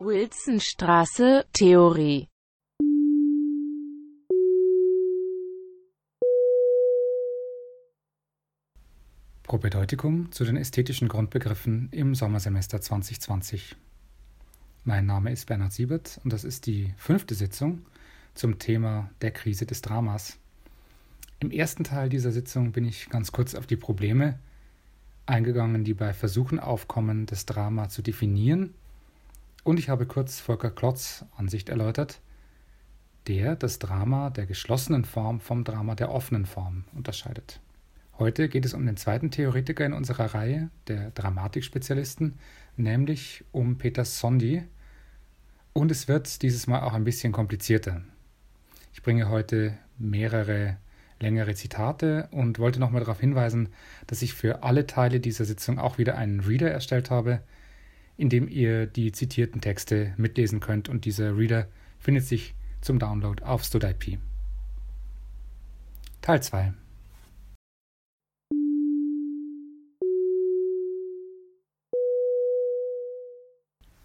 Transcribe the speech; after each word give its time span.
Wilsonstraße, 0.00 1.44
Theorie 1.52 2.28
Propedeutikum 9.42 10.30
zu 10.30 10.44
den 10.44 10.56
ästhetischen 10.56 11.08
Grundbegriffen 11.08 11.88
im 11.90 12.14
Sommersemester 12.14 12.80
2020. 12.80 13.74
Mein 14.84 15.04
Name 15.04 15.32
ist 15.32 15.46
Bernhard 15.46 15.72
Siebert 15.72 16.20
und 16.22 16.32
das 16.32 16.44
ist 16.44 16.66
die 16.66 16.94
fünfte 16.96 17.34
Sitzung 17.34 17.84
zum 18.34 18.60
Thema 18.60 19.10
der 19.20 19.32
Krise 19.32 19.66
des 19.66 19.82
Dramas. 19.82 20.38
Im 21.40 21.50
ersten 21.50 21.82
Teil 21.82 22.08
dieser 22.08 22.30
Sitzung 22.30 22.70
bin 22.70 22.84
ich 22.84 23.10
ganz 23.10 23.32
kurz 23.32 23.56
auf 23.56 23.66
die 23.66 23.76
Probleme 23.76 24.38
eingegangen, 25.26 25.82
die 25.82 25.94
bei 25.94 26.14
Versuchen 26.14 26.60
aufkommen, 26.60 27.26
das 27.26 27.46
Drama 27.46 27.88
zu 27.88 28.00
definieren. 28.00 28.74
Und 29.64 29.78
ich 29.78 29.88
habe 29.88 30.06
kurz 30.06 30.40
Volker 30.40 30.70
Klotz 30.70 31.24
Ansicht 31.36 31.68
erläutert, 31.68 32.20
der 33.26 33.56
das 33.56 33.78
Drama 33.78 34.30
der 34.30 34.46
geschlossenen 34.46 35.04
Form 35.04 35.40
vom 35.40 35.64
Drama 35.64 35.94
der 35.94 36.10
offenen 36.10 36.46
Form 36.46 36.84
unterscheidet. 36.94 37.60
Heute 38.18 38.48
geht 38.48 38.64
es 38.64 38.74
um 38.74 38.84
den 38.84 38.96
zweiten 38.96 39.30
Theoretiker 39.30 39.86
in 39.86 39.92
unserer 39.92 40.34
Reihe 40.34 40.70
der 40.88 41.10
Dramatikspezialisten, 41.10 42.38
nämlich 42.76 43.44
um 43.52 43.78
Peter 43.78 44.04
Sondi. 44.04 44.64
Und 45.72 45.90
es 45.92 46.08
wird 46.08 46.42
dieses 46.42 46.66
Mal 46.66 46.80
auch 46.80 46.94
ein 46.94 47.04
bisschen 47.04 47.32
komplizierter. 47.32 48.02
Ich 48.92 49.02
bringe 49.02 49.28
heute 49.28 49.78
mehrere 49.98 50.78
längere 51.20 51.54
Zitate 51.54 52.28
und 52.30 52.58
wollte 52.58 52.80
nochmal 52.80 53.00
darauf 53.00 53.20
hinweisen, 53.20 53.68
dass 54.06 54.22
ich 54.22 54.34
für 54.34 54.62
alle 54.62 54.86
Teile 54.86 55.20
dieser 55.20 55.44
Sitzung 55.44 55.78
auch 55.78 55.98
wieder 55.98 56.16
einen 56.16 56.40
Reader 56.40 56.70
erstellt 56.70 57.10
habe, 57.10 57.40
in 58.18 58.28
dem 58.28 58.48
ihr 58.48 58.86
die 58.86 59.12
zitierten 59.12 59.60
Texte 59.60 60.12
mitlesen 60.16 60.60
könnt 60.60 60.88
und 60.88 61.04
dieser 61.04 61.38
Reader 61.38 61.68
findet 61.98 62.24
sich 62.24 62.54
zum 62.80 62.98
Download 62.98 63.42
auf 63.44 63.64
StudIP. 63.64 64.18
Teil 66.20 66.42
2 66.42 66.74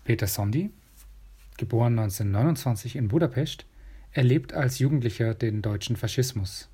Peter 0.03 0.27
Sondi, 0.27 0.69
geboren 1.57 1.97
1929 1.97 2.97
in 2.97 3.07
Budapest, 3.07 3.65
erlebt 4.11 4.53
als 4.53 4.77
Jugendlicher 4.77 5.33
den 5.33 5.61
deutschen 5.61 5.95
Faschismus. 5.95 6.69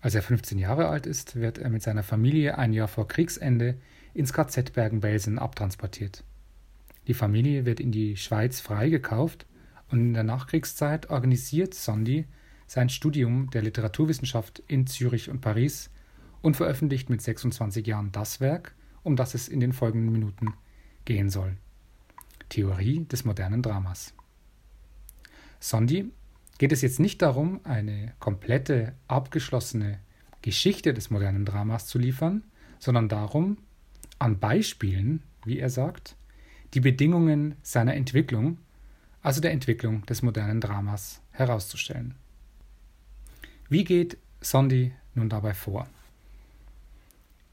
Als 0.00 0.14
er 0.14 0.22
15 0.22 0.58
Jahre 0.58 0.88
alt 0.88 1.06
ist, 1.06 1.36
wird 1.36 1.58
er 1.58 1.70
mit 1.70 1.82
seiner 1.82 2.02
Familie 2.02 2.56
ein 2.56 2.72
Jahr 2.72 2.86
vor 2.86 3.08
Kriegsende 3.08 3.78
ins 4.14 4.32
KZ 4.32 4.74
Bergen-Belsen 4.74 5.38
abtransportiert. 5.38 6.22
Die 7.08 7.14
Familie 7.14 7.64
wird 7.64 7.80
in 7.80 7.90
die 7.90 8.16
Schweiz 8.16 8.60
freigekauft 8.60 9.46
und 9.90 9.98
in 9.98 10.14
der 10.14 10.24
Nachkriegszeit 10.24 11.08
organisiert 11.08 11.72
Sondi 11.72 12.26
sein 12.66 12.90
Studium 12.90 13.48
der 13.50 13.62
Literaturwissenschaft 13.62 14.62
in 14.68 14.86
Zürich 14.86 15.30
und 15.30 15.40
Paris 15.40 15.90
und 16.42 16.56
veröffentlicht 16.56 17.08
mit 17.08 17.22
26 17.22 17.86
Jahren 17.86 18.12
das 18.12 18.40
Werk, 18.40 18.74
um 19.02 19.16
das 19.16 19.34
es 19.34 19.48
in 19.48 19.58
den 19.58 19.72
folgenden 19.72 20.12
Minuten 20.12 20.52
gehen 21.06 21.30
soll. 21.30 21.56
Theorie 22.50 23.06
des 23.06 23.24
modernen 23.24 23.62
Dramas. 23.62 24.12
Sondi 25.60 26.12
geht 26.58 26.72
es 26.72 26.82
jetzt 26.82 27.00
nicht 27.00 27.22
darum, 27.22 27.60
eine 27.64 28.12
komplette, 28.18 28.94
abgeschlossene 29.06 29.98
Geschichte 30.42 30.92
des 30.92 31.08
modernen 31.08 31.46
Dramas 31.46 31.86
zu 31.86 31.98
liefern, 31.98 32.44
sondern 32.78 33.08
darum, 33.08 33.56
an 34.18 34.38
Beispielen, 34.38 35.22
wie 35.46 35.58
er 35.58 35.70
sagt, 35.70 36.17
die 36.74 36.80
Bedingungen 36.80 37.56
seiner 37.62 37.94
Entwicklung, 37.94 38.58
also 39.22 39.40
der 39.40 39.52
Entwicklung 39.52 40.04
des 40.06 40.22
modernen 40.22 40.60
Dramas, 40.60 41.20
herauszustellen. 41.32 42.14
Wie 43.68 43.84
geht 43.84 44.18
Sondi 44.40 44.92
nun 45.14 45.28
dabei 45.28 45.54
vor? 45.54 45.88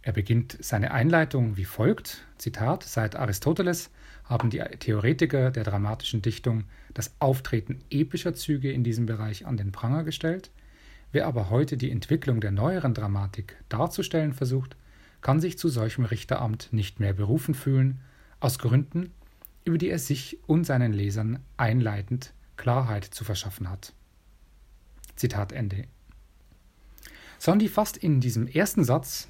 Er 0.02 0.14
beginnt 0.14 0.58
seine 0.60 0.92
Einleitung 0.92 1.58
wie 1.58 1.66
folgt: 1.66 2.26
Zitat, 2.38 2.84
seit 2.84 3.16
Aristoteles 3.16 3.90
haben 4.24 4.50
die 4.50 4.60
Theoretiker 4.60 5.52
der 5.52 5.64
dramatischen 5.64 6.22
Dichtung 6.22 6.66
das 6.94 7.16
Auftreten 7.20 7.80
epischer 7.90 8.34
Züge 8.34 8.72
in 8.72 8.84
diesem 8.84 9.06
Bereich 9.06 9.46
an 9.46 9.58
den 9.58 9.72
Pranger 9.72 10.04
gestellt. 10.04 10.52
Wer 11.12 11.28
aber 11.28 11.50
heute 11.50 11.78
die 11.78 11.92
Entwicklung 11.92 12.42
der 12.42 12.52
neueren 12.52 12.94
Dramatik 12.94 13.56
darzustellen 13.70 14.34
versucht, 14.34 14.76
kann 15.22 15.40
sich 15.40 15.58
zu 15.58 15.70
solchem 15.70 16.06
Richteramt 16.06 16.70
nicht 16.72 17.00
mehr 17.00 17.14
berufen 17.14 17.56
fühlen, 17.56 18.00
aus 18.40 18.60
Gründen, 18.60 19.12
über 19.64 19.78
die 19.78 19.90
er 19.90 20.00
sich 20.00 20.38
und 20.48 20.66
seinen 20.66 20.94
Lesern 20.94 21.40
einleitend 21.58 22.34
Klarheit 22.58 23.06
zu 23.06 23.24
verschaffen 23.24 23.70
hat. 23.70 23.94
Zitat 25.16 25.52
Ende. 25.52 25.86
Sondi 27.40 27.68
fasst 27.68 27.98
in 27.98 28.22
diesem 28.22 28.48
ersten 28.48 28.84
Satz 28.84 29.28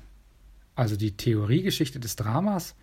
also 0.76 0.98
die 0.98 1.16
Theoriegeschichte 1.16 2.00
des 2.00 2.16
Dramas, 2.16 2.76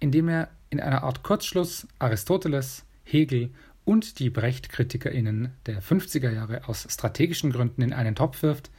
indem 0.00 0.28
er 0.28 0.48
in 0.70 0.80
einer 0.80 1.02
Art 1.04 1.22
Kurzschluss 1.22 1.86
Aristoteles, 1.98 2.84
Hegel 3.04 3.50
und 3.84 4.18
die 4.18 4.30
Brecht-KritikerInnen 4.30 5.52
der 5.66 5.82
50er 5.82 6.30
Jahre 6.30 6.66
aus 6.68 6.86
strategischen 6.90 7.52
Gründen 7.52 7.82
in 7.82 7.92
einen 7.92 8.14
Topf 8.14 8.42
wirft, 8.42 8.70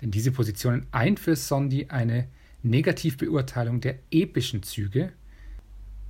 denn 0.00 0.10
diese 0.10 0.32
Positionen 0.32 0.86
eint 0.90 1.20
für 1.20 1.36
Sondi 1.36 1.86
eine 1.88 2.28
Negativbeurteilung 2.62 3.80
der 3.80 3.98
epischen 4.10 4.62
Züge 4.62 5.12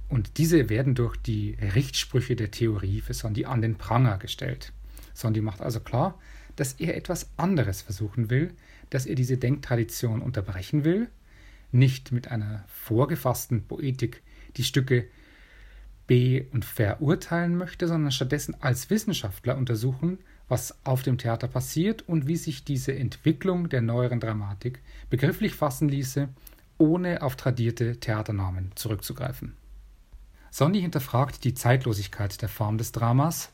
und 0.08 0.38
diese 0.38 0.68
werden 0.68 0.94
durch 0.94 1.16
die 1.16 1.56
Richtsprüche 1.74 2.36
der 2.36 2.50
Theorie 2.50 3.00
für 3.00 3.14
Sondi 3.14 3.44
an 3.44 3.62
den 3.62 3.76
Pranger 3.76 4.18
gestellt. 4.18 4.72
Sondi 5.14 5.40
macht 5.40 5.60
also 5.60 5.80
klar, 5.80 6.18
dass 6.54 6.74
er 6.74 6.96
etwas 6.96 7.30
anderes 7.36 7.82
versuchen 7.82 8.30
will, 8.30 8.52
dass 8.90 9.06
er 9.06 9.14
diese 9.14 9.36
Denktradition 9.36 10.22
unterbrechen 10.22 10.84
will 10.84 11.08
nicht 11.72 12.12
mit 12.12 12.28
einer 12.28 12.64
vorgefassten 12.68 13.64
Poetik 13.64 14.22
die 14.56 14.64
Stücke 14.64 15.06
be- 16.06 16.46
und 16.52 16.64
verurteilen 16.64 17.56
möchte, 17.56 17.88
sondern 17.88 18.12
stattdessen 18.12 18.56
als 18.60 18.90
Wissenschaftler 18.90 19.56
untersuchen, 19.56 20.18
was 20.48 20.76
auf 20.84 21.02
dem 21.02 21.18
Theater 21.18 21.48
passiert 21.48 22.02
und 22.08 22.28
wie 22.28 22.36
sich 22.36 22.64
diese 22.64 22.94
Entwicklung 22.94 23.68
der 23.68 23.82
neueren 23.82 24.20
Dramatik 24.20 24.80
begrifflich 25.10 25.54
fassen 25.54 25.88
ließe, 25.88 26.28
ohne 26.78 27.22
auf 27.22 27.36
tradierte 27.36 27.98
Theaternamen 27.98 28.70
zurückzugreifen. 28.76 29.56
Sondi 30.56 30.80
hinterfragt 30.80 31.44
die 31.44 31.52
Zeitlosigkeit 31.52 32.40
der 32.40 32.48
Form 32.48 32.78
des 32.78 32.90
Dramas, 32.90 33.52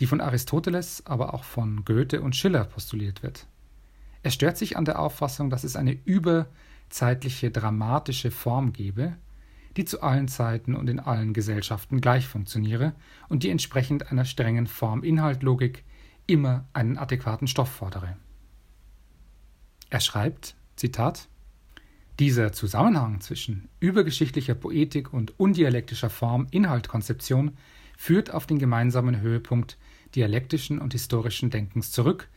die 0.00 0.06
von 0.06 0.22
Aristoteles, 0.22 1.04
aber 1.04 1.34
auch 1.34 1.44
von 1.44 1.84
Goethe 1.84 2.22
und 2.22 2.36
Schiller 2.36 2.64
postuliert 2.64 3.22
wird. 3.22 3.46
Er 4.22 4.30
stört 4.30 4.56
sich 4.56 4.78
an 4.78 4.86
der 4.86 4.98
Auffassung, 4.98 5.50
dass 5.50 5.62
es 5.62 5.76
eine 5.76 5.92
über 6.06 6.46
zeitliche 6.88 7.50
dramatische 7.50 8.30
Form 8.30 8.72
gebe, 8.72 9.14
die 9.76 9.84
zu 9.84 10.00
allen 10.00 10.26
Zeiten 10.26 10.74
und 10.74 10.88
in 10.88 11.00
allen 11.00 11.34
Gesellschaften 11.34 12.00
gleich 12.00 12.26
funktioniere 12.26 12.94
und 13.28 13.42
die 13.42 13.50
entsprechend 13.50 14.10
einer 14.10 14.24
strengen 14.24 14.66
Form-Inhalt-Logik 14.66 15.84
immer 16.26 16.64
einen 16.72 16.96
adäquaten 16.96 17.46
Stoff 17.46 17.68
fordere. 17.68 18.16
Er 19.90 20.00
schreibt, 20.00 20.56
Zitat, 20.76 21.28
dieser 22.18 22.52
Zusammenhang 22.52 23.20
zwischen 23.20 23.68
übergeschichtlicher 23.78 24.54
Poetik 24.54 25.12
und 25.12 25.38
undialektischer 25.38 26.10
Form-Inhalt-Konzeption 26.10 27.56
führt 27.96 28.32
auf 28.32 28.46
den 28.46 28.58
gemeinsamen 28.58 29.20
Höhepunkt 29.20 29.78
dialektischen 30.14 30.80
und 30.80 30.92
historischen 30.92 31.50
Denkens 31.50 31.92
zurück, 31.92 32.28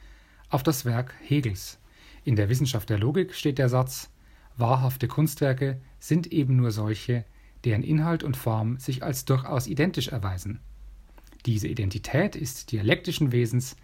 auf 0.49 0.61
das 0.61 0.85
Werk 0.85 1.15
Hegels. 1.21 1.79
In 2.23 2.35
der 2.35 2.49
Wissenschaft 2.49 2.89
der 2.89 2.99
Logik 2.99 3.33
steht 3.33 3.57
der 3.57 3.69
Satz 3.69 4.11
Wahrhafte 4.57 5.07
Kunstwerke 5.07 5.81
sind 5.99 6.31
eben 6.31 6.57
nur 6.57 6.71
solche, 6.71 7.25
deren 7.63 7.83
Inhalt 7.83 8.23
und 8.23 8.37
Form 8.37 8.77
sich 8.77 9.01
als 9.01 9.25
durchaus 9.25 9.65
identisch 9.65 10.09
erweisen. 10.09 10.59
Diese 11.45 11.67
Identität 11.67 12.35
ist 12.35 12.71
dialektischen 12.71 13.31
Wesens, 13.31 13.75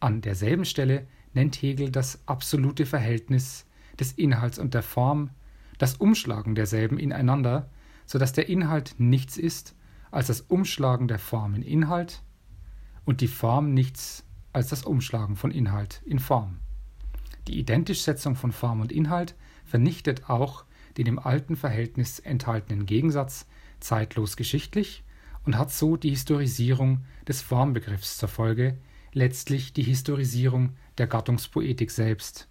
an 0.00 0.20
derselben 0.20 0.64
Stelle 0.64 1.06
nennt 1.32 1.56
Hegel 1.56 1.90
das 1.90 2.20
absolute 2.26 2.84
Verhältnis 2.84 3.64
des 3.98 4.12
Inhalts 4.12 4.58
und 4.58 4.74
der 4.74 4.82
Form, 4.82 5.30
das 5.78 5.94
Umschlagen 5.94 6.54
derselben 6.54 6.98
ineinander, 6.98 7.70
so 8.04 8.18
dass 8.18 8.32
der 8.32 8.48
Inhalt 8.48 8.94
nichts 8.98 9.36
ist 9.36 9.74
als 10.10 10.26
das 10.28 10.40
Umschlagen 10.42 11.08
der 11.08 11.18
Form 11.18 11.54
in 11.54 11.62
Inhalt 11.62 12.22
und 13.04 13.20
die 13.20 13.28
Form 13.28 13.74
nichts 13.74 14.24
als 14.52 14.68
das 14.68 14.84
Umschlagen 14.84 15.36
von 15.36 15.50
Inhalt 15.50 16.02
in 16.04 16.18
Form. 16.18 16.58
Die 17.46 17.58
Identischsetzung 17.58 18.34
von 18.34 18.52
Form 18.52 18.80
und 18.80 18.92
Inhalt 18.92 19.34
vernichtet 19.64 20.28
auch 20.28 20.64
den 20.96 21.06
im 21.06 21.18
alten 21.18 21.56
Verhältnis 21.56 22.18
enthaltenen 22.18 22.86
Gegensatz 22.86 23.46
zeitlos 23.80 24.36
geschichtlich 24.36 25.04
und 25.44 25.56
hat 25.56 25.70
so 25.72 25.96
die 25.96 26.10
Historisierung 26.10 27.04
des 27.26 27.40
Formbegriffs 27.40 28.18
zur 28.18 28.28
Folge, 28.28 28.78
letztlich 29.12 29.72
die 29.72 29.82
Historisierung 29.82 30.76
der 30.98 31.06
Gattungspoetik 31.06 31.90
selbst. 31.90 32.48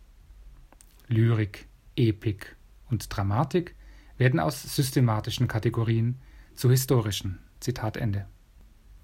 Lyrik, 1.08 1.68
Epik 1.96 2.56
und 2.89 3.16
Dramatik 3.16 3.75
werden 4.18 4.39
aus 4.39 4.63
systematischen 4.63 5.48
Kategorien 5.48 6.19
zu 6.56 6.69
historischen. 6.69 7.39
Zitat 7.60 7.98
Ende. 7.98 8.25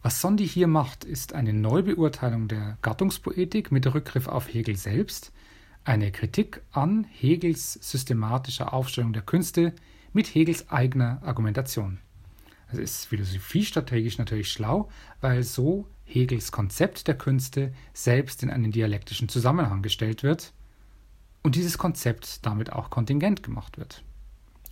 Was 0.01 0.19
Sondi 0.19 0.47
hier 0.47 0.68
macht, 0.68 1.06
ist 1.06 1.33
eine 1.33 1.53
Neubeurteilung 1.53 2.47
der 2.47 2.77
Gattungspoetik 2.81 3.71
mit 3.71 3.91
Rückgriff 3.94 4.27
auf 4.27 4.53
Hegel 4.53 4.75
selbst, 4.75 5.31
eine 5.85 6.12
Kritik 6.12 6.62
an 6.71 7.06
Hegels 7.06 7.74
systematischer 7.74 8.74
Aufstellung 8.74 9.13
der 9.13 9.21
Künste 9.21 9.74
mit 10.12 10.27
Hegels 10.33 10.69
eigener 10.69 11.21
Argumentation. 11.24 12.00
Das 12.69 12.79
ist 12.79 13.06
philosophiestrategisch 13.06 14.18
natürlich 14.18 14.51
schlau, 14.51 14.89
weil 15.21 15.44
so 15.44 15.88
Hegels 16.06 16.51
Konzept 16.51 17.07
der 17.07 17.18
Künste 17.18 17.74
selbst 17.94 18.44
in 18.44 18.50
einen 18.50 18.71
dialektischen 18.71 19.29
Zusammenhang 19.29 19.81
gestellt 19.81 20.24
wird 20.24 20.53
und 21.44 21.56
dieses 21.56 21.78
Konzept 21.78 22.45
damit 22.45 22.72
auch 22.72 22.90
kontingent 22.90 23.44
gemacht 23.44 23.78
wird. 23.78 24.04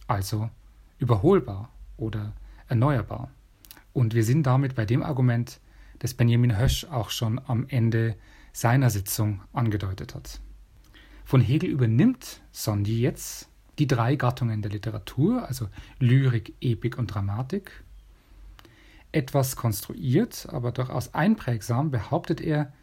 Also 0.07 0.49
überholbar 0.97 1.69
oder 1.97 2.33
erneuerbar. 2.67 3.29
Und 3.93 4.15
wir 4.15 4.23
sind 4.23 4.43
damit 4.43 4.75
bei 4.75 4.85
dem 4.85 5.03
Argument, 5.03 5.59
das 5.99 6.13
Benjamin 6.13 6.57
Hösch 6.57 6.85
auch 6.85 7.09
schon 7.09 7.39
am 7.45 7.67
Ende 7.67 8.15
seiner 8.53 8.89
Sitzung 8.89 9.41
angedeutet 9.53 10.15
hat. 10.15 10.39
Von 11.25 11.41
Hegel 11.41 11.69
übernimmt 11.69 12.41
Sondi 12.51 13.01
jetzt 13.01 13.49
die 13.79 13.87
drei 13.87 14.15
Gattungen 14.15 14.61
der 14.61 14.71
Literatur, 14.71 15.47
also 15.47 15.67
Lyrik, 15.99 16.55
Epik 16.61 16.97
und 16.97 17.07
Dramatik. 17.07 17.83
Etwas 19.11 19.55
konstruiert, 19.55 20.47
aber 20.51 20.71
durchaus 20.71 21.13
einprägsam 21.13 21.91
behauptet 21.91 22.41
er, 22.41 22.73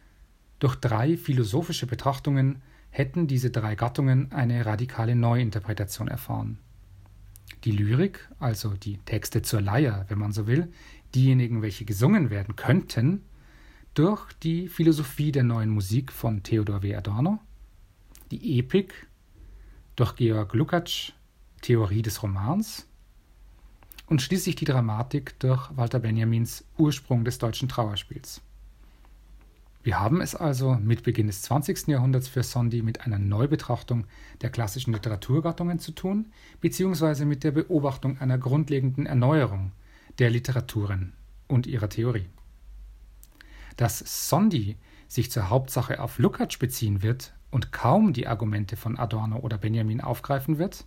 durch 0.58 0.76
drei 0.76 1.17
philosophische 1.17 1.87
Betrachtungen 1.87 2.62
hätten 2.98 3.28
diese 3.28 3.50
drei 3.50 3.76
Gattungen 3.76 4.32
eine 4.32 4.66
radikale 4.66 5.14
Neuinterpretation 5.14 6.08
erfahren. 6.08 6.58
Die 7.62 7.70
Lyrik, 7.70 8.28
also 8.40 8.74
die 8.74 8.98
Texte 8.98 9.40
zur 9.42 9.60
Leier, 9.60 10.04
wenn 10.08 10.18
man 10.18 10.32
so 10.32 10.48
will, 10.48 10.72
diejenigen, 11.14 11.62
welche 11.62 11.84
gesungen 11.84 12.28
werden 12.28 12.56
könnten, 12.56 13.22
durch 13.94 14.32
die 14.42 14.68
Philosophie 14.68 15.30
der 15.30 15.44
neuen 15.44 15.70
Musik 15.70 16.12
von 16.12 16.42
Theodor 16.42 16.82
W. 16.82 16.96
Adorno, 16.96 17.38
die 18.32 18.58
Epik 18.58 19.06
durch 19.94 20.16
Georg 20.16 20.52
Lukács 20.54 21.12
Theorie 21.62 22.02
des 22.02 22.22
Romans 22.22 22.88
und 24.06 24.22
schließlich 24.22 24.56
die 24.56 24.64
Dramatik 24.64 25.38
durch 25.38 25.76
Walter 25.76 26.00
Benjamins 26.00 26.64
Ursprung 26.76 27.24
des 27.24 27.38
deutschen 27.38 27.68
Trauerspiels. 27.68 28.40
Wir 29.82 30.00
haben 30.00 30.20
es 30.20 30.34
also 30.34 30.75
mit 30.75 31.04
Beginn 31.04 31.28
des 31.28 31.42
20. 31.42 31.86
Jahrhunderts 31.88 32.28
für 32.28 32.42
Sondi 32.42 32.82
mit 32.82 33.02
einer 33.02 33.19
Neubetrachtung 33.19 34.06
der 34.40 34.50
klassischen 34.50 34.92
Literaturgattungen 34.92 35.78
zu 35.78 35.92
tun, 35.92 36.26
beziehungsweise 36.60 37.25
mit 37.25 37.44
der 37.44 37.52
Beobachtung 37.52 38.19
einer 38.19 38.38
grundlegenden 38.38 39.06
Erneuerung 39.06 39.72
der 40.19 40.30
Literaturen 40.30 41.12
und 41.46 41.66
ihrer 41.66 41.88
Theorie. 41.88 42.26
Dass 43.76 44.28
Sondi 44.28 44.76
sich 45.06 45.30
zur 45.30 45.48
Hauptsache 45.48 46.00
auf 46.00 46.19
Lukács 46.19 46.58
beziehen 46.58 47.02
wird 47.02 47.32
und 47.50 47.72
kaum 47.72 48.12
die 48.12 48.26
Argumente 48.26 48.76
von 48.76 48.98
Adorno 48.98 49.38
oder 49.38 49.58
Benjamin 49.58 50.00
aufgreifen 50.00 50.58
wird, 50.58 50.84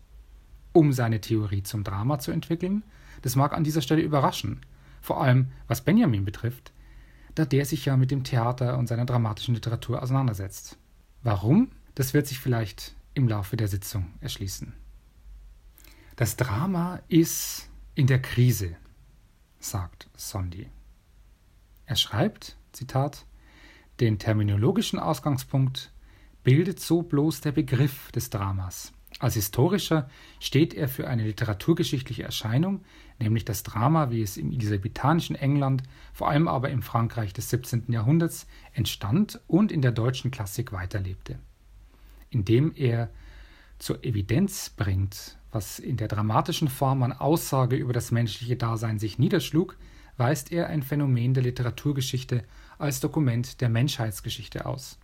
um 0.74 0.92
seine 0.92 1.22
Theorie 1.22 1.64
zum 1.64 1.84
Drama 1.84 2.20
zu 2.20 2.32
entwickeln, 2.32 2.84
das 3.22 3.36
mag 3.36 3.54
an 3.54 3.64
dieser 3.64 3.82
Stelle 3.82 4.02
überraschen, 4.02 4.62
vor 5.02 5.22
allem 5.22 5.48
was 5.68 5.82
Benjamin 5.82 6.26
betrifft, 6.26 6.72
da 7.36 7.46
der 7.46 7.66
sich 7.66 7.86
ja 7.86 7.98
mit 7.98 8.12
dem 8.12 8.24
Theater 8.24 8.78
und 8.78 8.88
seiner 8.88 9.06
dramatischen 9.06 9.56
Literatur 9.56 10.02
auseinandersetzt. 10.02 10.78
Warum? 11.24 11.72
Das 11.96 12.14
wird 12.14 12.28
sich 12.28 12.40
vielleicht 12.40 12.96
im 13.14 13.28
Laufe 13.28 13.58
der 13.58 13.68
Sitzung 13.68 14.14
erschließen. 14.22 14.74
Das 16.16 16.36
Drama 16.36 17.00
ist 17.08 17.70
in 17.96 18.08
der 18.08 18.22
Krise, 18.22 18.76
sagt 19.60 20.10
Sondi. 20.16 20.70
Er 21.86 21.96
schreibt, 21.96 22.58
Zitat, 22.72 23.26
den 24.00 24.20
terminologischen 24.20 25.00
Ausgangspunkt 25.00 25.92
bildet 26.44 26.80
so 26.80 27.02
bloß 27.02 27.42
der 27.42 27.52
Begriff 27.52 28.12
des 28.12 28.30
Dramas. 28.30 28.94
Als 29.22 29.36
historischer 29.36 30.10
steht 30.40 30.74
er 30.74 30.88
für 30.88 31.08
eine 31.08 31.24
literaturgeschichtliche 31.24 32.24
Erscheinung, 32.24 32.84
nämlich 33.20 33.46
das 33.46 33.62
Drama, 33.62 34.10
wie 34.10 34.24
es 34.24 34.36
im 34.36 34.52
elisabethanischen 34.52 35.36
England, 35.36 35.84
vor 36.12 36.28
allem 36.28 36.48
aber 36.48 36.72
im 36.72 36.82
Frankreich 36.82 37.32
des 37.32 37.52
17. 37.52 37.86
Jahrhunderts 37.90 38.48
entstand 38.74 39.40
und 39.46 39.72
in 39.72 39.84
der 39.84 39.92
deutschen 39.92 40.32
Klassik 40.32 40.72
weiterlebte. 40.72 41.38
Indem 42.32 42.74
er 42.76 43.12
zur 43.78 44.04
Evidenz 44.04 44.72
bringt, 44.72 45.38
was 45.52 45.78
in 45.78 45.98
der 45.98 46.08
dramatischen 46.08 46.68
Form 46.68 47.04
an 47.04 47.14
Aussage 47.14 47.76
über 47.76 47.94
das 47.94 48.10
menschliche 48.10 48.56
Dasein 48.56 48.98
sich 48.98 49.20
niederschlug, 49.20 49.78
weist 50.18 50.52
er 50.52 50.66
ein 50.66 50.82
Phänomen 50.82 51.36
der 51.36 51.44
Literaturgeschichte 51.44 52.44
als 52.80 53.02
Dokument 53.02 53.62
der 53.62 53.70
Menschheitsgeschichte 53.70 54.66
aus. 54.66 54.98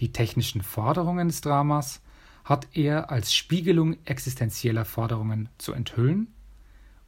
Die 0.00 0.10
technischen 0.10 0.62
Forderungen 0.62 1.28
des 1.28 1.40
Dramas 1.40 2.00
hat 2.44 2.68
er 2.74 3.10
als 3.10 3.34
Spiegelung 3.34 3.96
existenzieller 4.04 4.84
Forderungen 4.84 5.48
zu 5.58 5.72
enthüllen, 5.72 6.28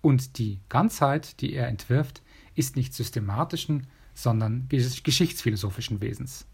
und 0.02 0.38
die 0.38 0.60
Ganzheit, 0.68 1.40
die 1.40 1.52
er 1.52 1.66
entwirft, 1.66 2.22
ist 2.54 2.76
nicht 2.76 2.94
systematischen, 2.94 3.88
sondern 4.14 4.68
geschichtsphilosophischen 4.68 6.00
Wesens. 6.00 6.46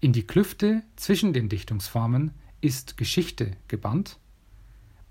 In 0.00 0.12
die 0.12 0.26
Klüfte 0.26 0.82
zwischen 0.96 1.32
den 1.32 1.48
Dichtungsformen 1.48 2.32
ist 2.60 2.96
Geschichte 2.96 3.52
gebannt, 3.68 4.18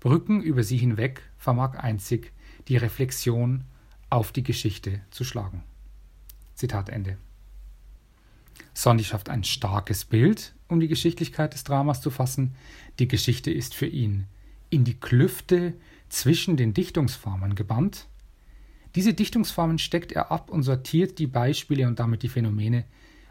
Brücken 0.00 0.42
über 0.42 0.62
sie 0.62 0.76
hinweg 0.76 1.22
vermag 1.38 1.78
einzig 1.78 2.32
die 2.68 2.76
Reflexion 2.76 3.64
auf 4.10 4.32
die 4.32 4.42
Geschichte 4.42 5.00
zu 5.10 5.24
schlagen. 5.24 5.62
Zitat 6.54 6.90
Ende. 6.90 7.16
Sondi 8.74 9.04
schafft 9.04 9.28
ein 9.28 9.44
starkes 9.44 10.04
Bild, 10.04 10.54
um 10.68 10.80
die 10.80 10.88
Geschichtlichkeit 10.88 11.54
des 11.54 11.64
Dramas 11.64 12.00
zu 12.00 12.10
fassen. 12.10 12.54
Die 12.98 13.08
Geschichte 13.08 13.50
ist 13.50 13.74
für 13.74 13.86
ihn 13.86 14.26
in 14.70 14.84
die 14.84 14.98
Klüfte 14.98 15.74
zwischen 16.08 16.56
den 16.56 16.74
Dichtungsformen 16.74 17.54
gebannt. 17.54 18.06
Diese 18.94 19.14
Dichtungsformen 19.14 19.78
steckt 19.78 20.12
er 20.12 20.30
ab 20.30 20.50
und 20.50 20.62
sortiert 20.62 21.18
die 21.18 21.26
Beispiele 21.26 21.86
und 21.86 21.98
damit 21.98 22.22
die 22.22 22.28
Phänomene, 22.28 22.84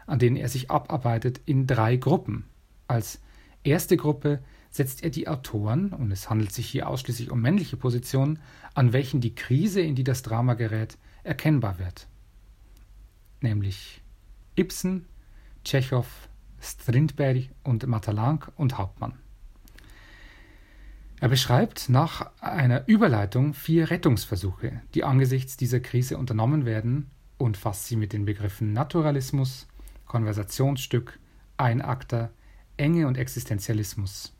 an 0.06 0.18
denen 0.18 0.36
er 0.36 0.48
sich 0.48 0.70
abarbeitet, 0.70 1.40
in 1.46 1.66
drei 1.66 1.96
Gruppen. 1.96 2.44
Als 2.86 3.20
erste 3.62 3.96
Gruppe 3.96 4.42
setzt 4.70 5.02
er 5.02 5.10
die 5.10 5.28
Autoren, 5.28 5.92
und 5.92 6.10
es 6.10 6.28
handelt 6.28 6.52
sich 6.52 6.66
hier 6.66 6.88
ausschließlich 6.88 7.30
um 7.30 7.40
männliche 7.40 7.76
Positionen, 7.76 8.40
an 8.74 8.92
welchen 8.92 9.20
die 9.20 9.34
Krise, 9.34 9.80
in 9.80 9.94
die 9.94 10.04
das 10.04 10.22
Drama 10.22 10.54
gerät, 10.54 10.98
erkennbar 11.22 11.78
wird. 11.78 12.08
Nämlich 13.40 14.02
Ibsen, 14.56 15.06
Tschechow, 15.64 16.06
Strindberg 16.60 17.48
und 17.62 17.86
Matalank 17.86 18.52
und 18.56 18.78
Hauptmann. 18.78 19.14
Er 21.20 21.28
beschreibt 21.28 21.88
nach 21.88 22.30
einer 22.40 22.86
Überleitung 22.86 23.54
vier 23.54 23.90
Rettungsversuche, 23.90 24.82
die 24.94 25.04
angesichts 25.04 25.56
dieser 25.56 25.80
Krise 25.80 26.18
unternommen 26.18 26.66
werden 26.66 27.10
und 27.38 27.56
fasst 27.56 27.86
sie 27.86 27.96
mit 27.96 28.12
den 28.12 28.24
Begriffen 28.24 28.72
Naturalismus, 28.72 29.66
Konversationsstück, 30.06 31.18
Einakter, 31.56 32.30
Enge 32.76 33.06
und 33.06 33.16
Existenzialismus. 33.16 34.34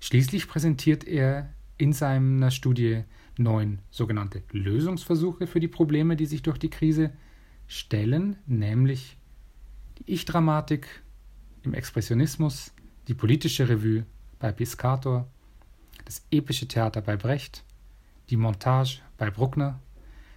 Schließlich 0.00 0.46
präsentiert 0.46 1.04
er 1.04 1.52
in 1.78 1.92
seiner 1.92 2.50
Studie 2.50 3.04
neun 3.38 3.80
sogenannte 3.90 4.42
Lösungsversuche 4.52 5.46
für 5.46 5.60
die 5.60 5.68
Probleme, 5.68 6.16
die 6.16 6.26
sich 6.26 6.42
durch 6.42 6.58
die 6.58 6.70
Krise 6.70 7.10
stellen, 7.66 8.36
nämlich 8.46 9.16
die 9.98 10.12
Ich-Dramatik 10.12 11.02
im 11.62 11.74
Expressionismus, 11.74 12.72
die 13.08 13.14
politische 13.14 13.68
Revue 13.68 14.06
bei 14.38 14.52
Piscator, 14.52 15.26
das 16.04 16.24
epische 16.30 16.68
Theater 16.68 17.00
bei 17.00 17.16
Brecht, 17.16 17.64
die 18.30 18.36
Montage 18.36 19.00
bei 19.18 19.30
Bruckner, 19.30 19.80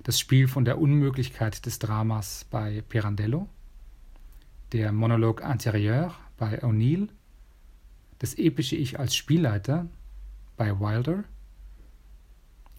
das 0.03 0.19
Spiel 0.19 0.47
von 0.47 0.65
der 0.65 0.79
Unmöglichkeit 0.79 1.65
des 1.65 1.79
Dramas 1.79 2.45
bei 2.49 2.81
Pirandello, 2.81 3.47
der 4.71 4.91
Monolog 4.91 5.43
intérieur 5.43 6.13
bei 6.37 6.63
O'Neill, 6.63 7.09
das 8.19 8.35
epische 8.35 8.75
Ich 8.75 8.99
als 8.99 9.15
Spielleiter 9.15 9.87
bei 10.57 10.79
Wilder, 10.79 11.23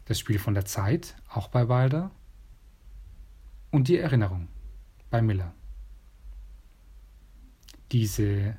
das 0.07 0.19
Spiel 0.19 0.39
von 0.39 0.55
der 0.55 0.65
Zeit 0.65 1.17
auch 1.29 1.49
bei 1.49 1.69
Wilder 1.69 2.11
und 3.71 3.89
die 3.89 3.99
Erinnerung 3.99 4.49
bei 5.11 5.23
Miller. 5.23 5.55
Diese 7.93 8.57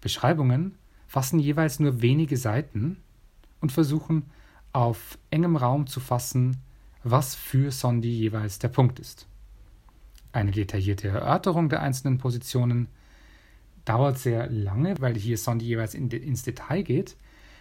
Beschreibungen 0.00 0.76
fassen 1.06 1.38
jeweils 1.38 1.80
nur 1.80 2.02
wenige 2.02 2.36
Seiten 2.36 2.98
und 3.60 3.72
versuchen 3.72 4.30
auf 4.72 5.18
engem 5.30 5.56
Raum 5.56 5.86
zu 5.86 6.00
fassen, 6.00 6.58
was 7.02 7.34
für 7.34 7.70
Sondi 7.70 8.10
jeweils 8.10 8.58
der 8.58 8.68
Punkt 8.68 8.98
ist. 9.00 9.26
Eine 10.32 10.50
detaillierte 10.50 11.08
Erörterung 11.08 11.68
der 11.68 11.82
einzelnen 11.82 12.18
Positionen 12.18 12.88
dauert 13.84 14.18
sehr 14.18 14.48
lange, 14.50 15.00
weil 15.00 15.16
hier 15.16 15.38
Sondi 15.38 15.64
jeweils 15.64 15.94
in, 15.94 16.10
ins 16.10 16.42
Detail 16.42 16.82
geht. 16.82 17.16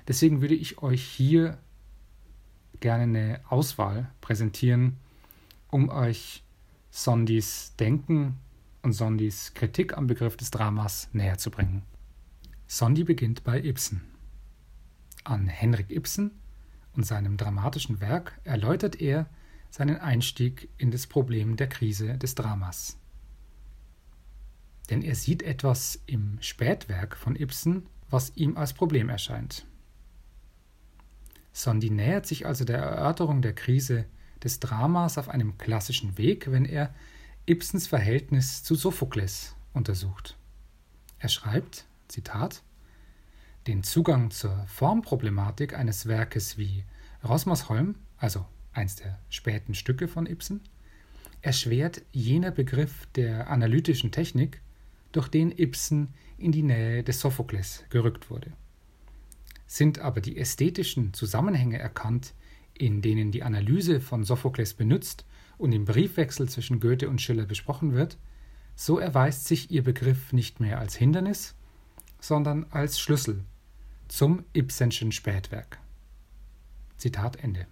Deswegen 0.07 0.41
würde 0.41 0.55
ich 0.55 0.81
euch 0.81 1.01
hier 1.01 1.57
gerne 2.79 3.03
eine 3.03 3.41
Auswahl 3.49 4.11
präsentieren, 4.21 4.97
um 5.69 5.89
euch 5.89 6.43
Sondis 6.91 7.75
Denken 7.79 8.37
und 8.81 8.93
Sondis 8.93 9.53
Kritik 9.53 9.97
am 9.97 10.07
Begriff 10.07 10.37
des 10.37 10.51
Dramas 10.51 11.09
näher 11.13 11.37
zu 11.37 11.51
bringen. 11.51 11.83
Sondi 12.67 13.03
beginnt 13.03 13.43
bei 13.43 13.61
Ibsen. 13.61 14.01
An 15.23 15.47
Henrik 15.47 15.89
Ibsen 15.89 16.31
und 16.93 17.05
seinem 17.05 17.37
dramatischen 17.37 18.01
Werk 18.01 18.39
erläutert 18.43 18.99
er 18.99 19.29
seinen 19.69 19.97
Einstieg 19.97 20.69
in 20.77 20.91
das 20.91 21.07
Problem 21.07 21.55
der 21.55 21.67
Krise 21.67 22.17
des 22.17 22.35
Dramas. 22.35 22.97
Denn 24.89 25.01
er 25.01 25.15
sieht 25.15 25.43
etwas 25.43 26.01
im 26.05 26.37
Spätwerk 26.41 27.17
von 27.17 27.35
Ibsen, 27.35 27.87
was 28.09 28.35
ihm 28.35 28.57
als 28.57 28.73
Problem 28.73 29.09
erscheint. 29.09 29.65
Sondi 31.51 31.89
nähert 31.89 32.25
sich 32.25 32.45
also 32.45 32.63
der 32.65 32.77
Erörterung 32.77 33.41
der 33.41 33.53
Krise 33.53 34.05
des 34.43 34.59
Dramas 34.59 35.17
auf 35.17 35.29
einem 35.29 35.57
klassischen 35.57 36.17
Weg, 36.17 36.51
wenn 36.51 36.65
er 36.65 36.93
Ibsens 37.49 37.87
Verhältnis 37.87 38.61
zu 38.61 38.75
Sophokles 38.75 39.55
untersucht. 39.71 40.35
Er 41.17 41.29
schreibt, 41.29 41.85
Zitat, 42.09 42.61
den 43.67 43.83
Zugang 43.83 44.31
zur 44.31 44.65
Formproblematik 44.67 45.73
eines 45.73 46.07
Werkes 46.07 46.57
wie 46.57 46.83
Rosmersholm, 47.23 47.95
also 48.17 48.45
eins 48.73 48.97
der 48.97 49.17
späten 49.29 49.75
Stücke 49.75 50.09
von 50.09 50.25
Ibsen, 50.25 50.59
erschwert 51.41 52.01
jener 52.11 52.51
Begriff 52.51 53.07
der 53.15 53.49
analytischen 53.49 54.11
Technik, 54.11 54.61
durch 55.13 55.29
den 55.29 55.57
Ibsen 55.57 56.09
in 56.37 56.51
die 56.51 56.63
Nähe 56.63 57.01
des 57.01 57.21
Sophokles 57.21 57.85
gerückt 57.89 58.29
wurde. 58.29 58.51
Sind 59.67 59.99
aber 59.99 60.19
die 60.19 60.37
ästhetischen 60.37 61.13
Zusammenhänge 61.13 61.79
erkannt, 61.79 62.33
in 62.73 63.01
denen 63.01 63.31
die 63.31 63.43
Analyse 63.43 64.01
von 64.01 64.25
Sophokles 64.25 64.73
benutzt 64.73 65.23
und 65.57 65.71
im 65.71 65.85
Briefwechsel 65.85 66.47
zwischen 66.49 66.79
Goethe 66.79 67.09
und 67.09 67.21
Schiller 67.21 67.45
besprochen 67.45 67.93
wird, 67.93 68.17
so 68.75 68.99
erweist 68.99 69.45
sich 69.45 69.71
ihr 69.71 69.83
Begriff 69.83 70.33
nicht 70.33 70.59
mehr 70.59 70.79
als 70.79 70.95
Hindernis, 70.95 71.55
sondern 72.19 72.65
als 72.69 72.99
Schlüssel 72.99 73.43
zum 74.07 74.43
Ibsenschen 74.53 75.11
Spätwerk. 75.11 75.79
Zitat 76.97 77.37
Ende. 77.37 77.67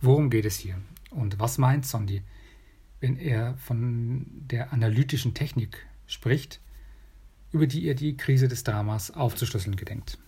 Worum 0.00 0.30
geht 0.30 0.44
es 0.44 0.56
hier? 0.56 0.80
Und 1.10 1.38
was 1.38 1.58
meint 1.58 1.86
Sondi, 1.86 2.22
wenn 3.00 3.16
er 3.16 3.56
von 3.56 4.26
der 4.50 4.72
analytischen 4.72 5.34
Technik 5.34 5.86
spricht, 6.06 6.60
über 7.50 7.66
die 7.66 7.86
er 7.86 7.94
die 7.94 8.16
Krise 8.16 8.48
des 8.48 8.64
Dramas 8.64 9.10
aufzuschlüsseln 9.10 9.76
gedenkt? 9.76 10.18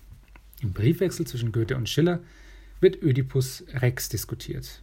Im 0.61 0.73
Briefwechsel 0.73 1.27
zwischen 1.27 1.53
Goethe 1.53 1.77
und 1.77 1.89
Schiller 1.89 2.21
wird 2.81 3.03
Ödipus 3.03 3.65
Rex 3.75 4.09
diskutiert, 4.09 4.83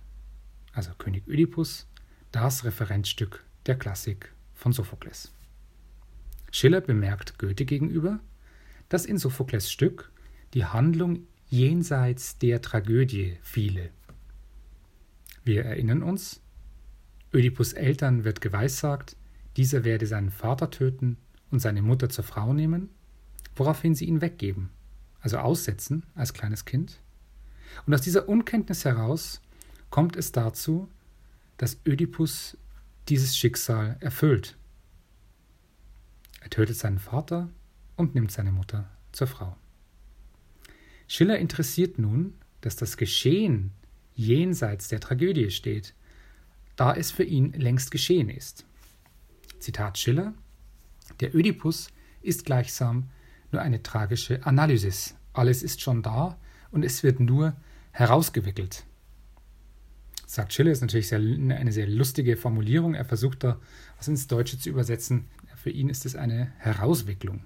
also 0.77 0.91
König 0.97 1.27
Ödipus, 1.27 1.87
das 2.31 2.63
Referenzstück 2.63 3.43
der 3.65 3.77
Klassik 3.77 4.31
von 4.53 4.73
Sophokles. 4.73 5.33
Schiller 6.51 6.81
bemerkt 6.81 7.39
Goethe 7.39 7.65
gegenüber, 7.65 8.19
dass 8.87 9.05
in 9.05 9.17
Sophokles 9.17 9.71
Stück 9.71 10.11
die 10.53 10.65
Handlung 10.65 11.25
jenseits 11.49 12.37
der 12.37 12.61
Tragödie 12.61 13.37
fiele. 13.41 13.89
Wir 15.43 15.65
erinnern 15.65 16.03
uns, 16.03 16.41
Ödipus 17.33 17.73
Eltern 17.73 18.23
wird 18.23 18.39
geweissagt, 18.39 19.17
dieser 19.57 19.83
werde 19.83 20.05
seinen 20.05 20.29
Vater 20.29 20.69
töten 20.69 21.17
und 21.49 21.59
seine 21.59 21.81
Mutter 21.81 22.09
zur 22.09 22.23
Frau 22.23 22.53
nehmen, 22.53 22.89
woraufhin 23.55 23.95
sie 23.95 24.05
ihn 24.05 24.21
weggeben, 24.21 24.69
also 25.21 25.39
aussetzen 25.39 26.05
als 26.13 26.33
kleines 26.33 26.65
Kind. 26.65 27.01
Und 27.87 27.95
aus 27.95 28.01
dieser 28.01 28.29
Unkenntnis 28.29 28.85
heraus 28.85 29.41
kommt 29.89 30.15
es 30.15 30.31
dazu, 30.31 30.89
dass 31.57 31.79
Ödipus 31.85 32.57
dieses 33.09 33.37
Schicksal 33.37 33.97
erfüllt. 33.99 34.57
Er 36.41 36.49
tötet 36.49 36.77
seinen 36.77 36.99
Vater 36.99 37.49
und 37.95 38.15
nimmt 38.15 38.31
seine 38.31 38.51
Mutter 38.51 38.89
zur 39.11 39.27
Frau. 39.27 39.55
Schiller 41.07 41.39
interessiert 41.39 41.99
nun, 41.99 42.33
dass 42.61 42.75
das 42.75 42.97
Geschehen 42.97 43.71
jenseits 44.13 44.87
der 44.87 44.99
Tragödie 44.99 45.51
steht, 45.51 45.93
da 46.75 46.93
es 46.93 47.11
für 47.11 47.23
ihn 47.23 47.53
längst 47.53 47.91
geschehen 47.91 48.29
ist. 48.29 48.65
Zitat 49.59 49.97
Schiller 49.97 50.33
Der 51.19 51.35
Ödipus 51.35 51.89
ist 52.21 52.45
gleichsam 52.45 53.09
nur 53.51 53.61
eine 53.61 53.81
tragische 53.83 54.45
Analysis. 54.45 55.15
Alles 55.33 55.63
ist 55.63 55.81
schon 55.81 56.03
da 56.03 56.37
und 56.71 56.83
es 56.83 57.03
wird 57.03 57.19
nur 57.19 57.55
herausgewickelt. 57.91 58.86
Sagt 60.29 60.51
Schiller, 60.51 60.71
ist 60.71 60.81
natürlich 60.81 61.07
sehr, 61.07 61.19
eine 61.19 61.71
sehr 61.71 61.87
lustige 61.87 62.35
Formulierung. 62.35 62.95
Er 62.95 63.05
versucht 63.05 63.45
da 63.45 63.59
was 63.95 64.09
ins 64.09 64.27
Deutsche 64.27 64.59
zu 64.59 64.69
übersetzen. 64.69 65.25
Für 65.55 65.69
ihn 65.69 65.87
ist 65.87 66.05
es 66.05 66.17
eine 66.17 66.51
Herauswicklung. 66.57 67.45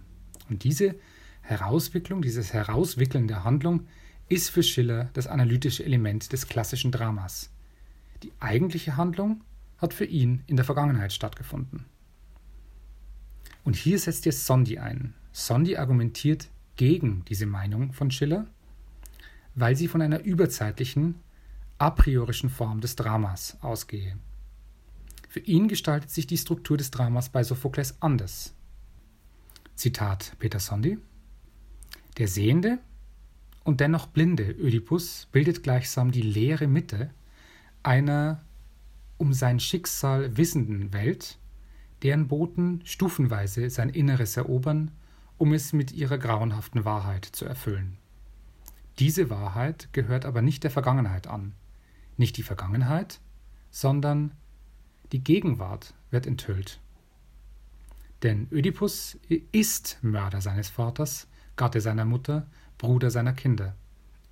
Und 0.50 0.63
diese 0.63 0.95
Herauswicklung, 1.41 2.23
dieses 2.23 2.53
Herauswickeln 2.53 3.27
der 3.27 3.43
Handlung 3.43 3.85
ist 4.29 4.50
für 4.50 4.63
Schiller 4.63 5.11
das 5.13 5.27
analytische 5.27 5.85
Element 5.85 6.33
des 6.33 6.47
klassischen 6.47 6.91
Dramas. 6.91 7.51
Die 8.23 8.31
eigentliche 8.39 8.97
Handlung 8.97 9.43
hat 9.77 9.93
für 9.93 10.05
ihn 10.05 10.43
in 10.47 10.55
der 10.55 10.65
Vergangenheit 10.65 11.13
stattgefunden. 11.13 11.85
Und 13.63 13.75
hier 13.75 14.00
setzt 14.00 14.25
jetzt 14.25 14.47
Sondi 14.47 14.79
ein. 14.79 15.13
Sondi 15.33 15.77
argumentiert 15.77 16.50
gegen 16.77 17.23
diese 17.25 17.45
Meinung 17.45 17.93
von 17.93 18.09
Schiller, 18.09 18.47
weil 19.53 19.75
sie 19.75 19.88
von 19.88 20.01
einer 20.01 20.23
überzeitlichen, 20.23 21.15
a 21.81 21.89
priorischen 21.89 22.51
Form 22.51 22.79
des 22.79 22.95
Dramas 22.95 23.57
ausgehe. 23.61 24.15
Für 25.27 25.39
ihn 25.39 25.67
gestaltet 25.67 26.11
sich 26.11 26.27
die 26.27 26.38
Struktur 26.38 26.77
des 26.77 26.91
Dramas 26.91 27.29
bei 27.29 27.43
Sophokles 27.43 28.00
anders. 28.03 28.53
Zitat 29.73 30.35
Peter 30.38 30.59
Sondi 30.59 31.00
der 32.19 32.27
sehende 32.27 32.77
und 33.63 33.79
dennoch 33.79 34.05
blinde 34.05 34.51
Ödipus 34.51 35.27
bildet 35.31 35.63
gleichsam 35.63 36.11
die 36.11 36.21
leere 36.21 36.67
Mitte 36.67 37.09
einer 37.81 38.43
um 39.17 39.33
sein 39.33 39.59
Schicksal 39.59 40.38
wissenden 40.38 40.93
Welt, 40.93 41.39
deren 42.03 42.27
Boten 42.27 42.81
stufenweise 42.83 43.71
sein 43.71 43.89
Inneres 43.89 44.38
erobern, 44.38 44.91
um 45.39 45.51
es 45.51 45.73
mit 45.73 45.91
ihrer 45.93 46.19
grauenhaften 46.19 46.85
Wahrheit 46.85 47.25
zu 47.25 47.45
erfüllen. 47.45 47.97
Diese 49.00 49.31
Wahrheit 49.31 49.89
gehört 49.93 50.25
aber 50.25 50.43
nicht 50.43 50.63
der 50.63 50.69
Vergangenheit 50.69 51.25
an. 51.25 51.55
Nicht 52.21 52.37
die 52.37 52.43
Vergangenheit, 52.43 53.19
sondern 53.71 54.33
die 55.11 55.23
Gegenwart 55.23 55.95
wird 56.11 56.27
enthüllt. 56.27 56.79
Denn 58.21 58.47
Ödipus 58.51 59.17
ist 59.51 59.97
Mörder 60.03 60.39
seines 60.39 60.69
Vaters 60.69 61.27
Gatte 61.55 61.81
seiner 61.81 62.05
Mutter, 62.05 62.45
Bruder 62.77 63.09
seiner 63.09 63.33
Kinder. 63.33 63.75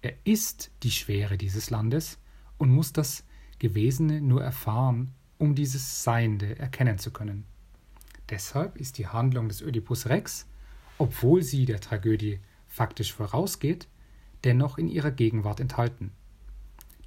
Er 0.04 0.14
ist 0.24 0.70
die 0.84 0.92
Schwere 0.92 1.36
dieses 1.36 1.72
Landes 1.72 2.20
und 2.60 2.70
muss 2.70 2.94
das 2.94 3.24
Gewesene 3.58 4.22
nur 4.22 4.44
erfahren, 4.44 5.10
um 5.40 5.56
dieses 5.56 6.04
Seiende 6.04 6.60
erkennen 6.60 7.00
zu 7.00 7.10
können. 7.10 7.44
Deshalb 8.30 8.78
ist 8.78 9.00
die 9.00 9.08
Handlung 9.08 9.48
des 9.48 9.64
Ödipus 9.64 10.06
Rex, 10.06 10.46
obwohl 11.00 11.42
sie 11.42 11.66
der 11.66 11.82
Tragödie 11.82 12.40
faktisch 12.68 13.12
vorausgeht, 13.14 13.88
dennoch 14.44 14.78
in 14.78 14.90
ihrer 14.90 15.10
Gegenwart 15.10 15.60
enthalten. 15.60 16.12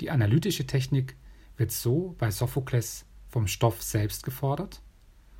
Die 0.00 0.10
analytische 0.10 0.66
Technik 0.66 1.16
wird 1.56 1.72
so 1.72 2.14
bei 2.18 2.30
Sophokles 2.30 3.04
vom 3.28 3.46
Stoff 3.46 3.82
selbst 3.82 4.24
gefordert, 4.24 4.82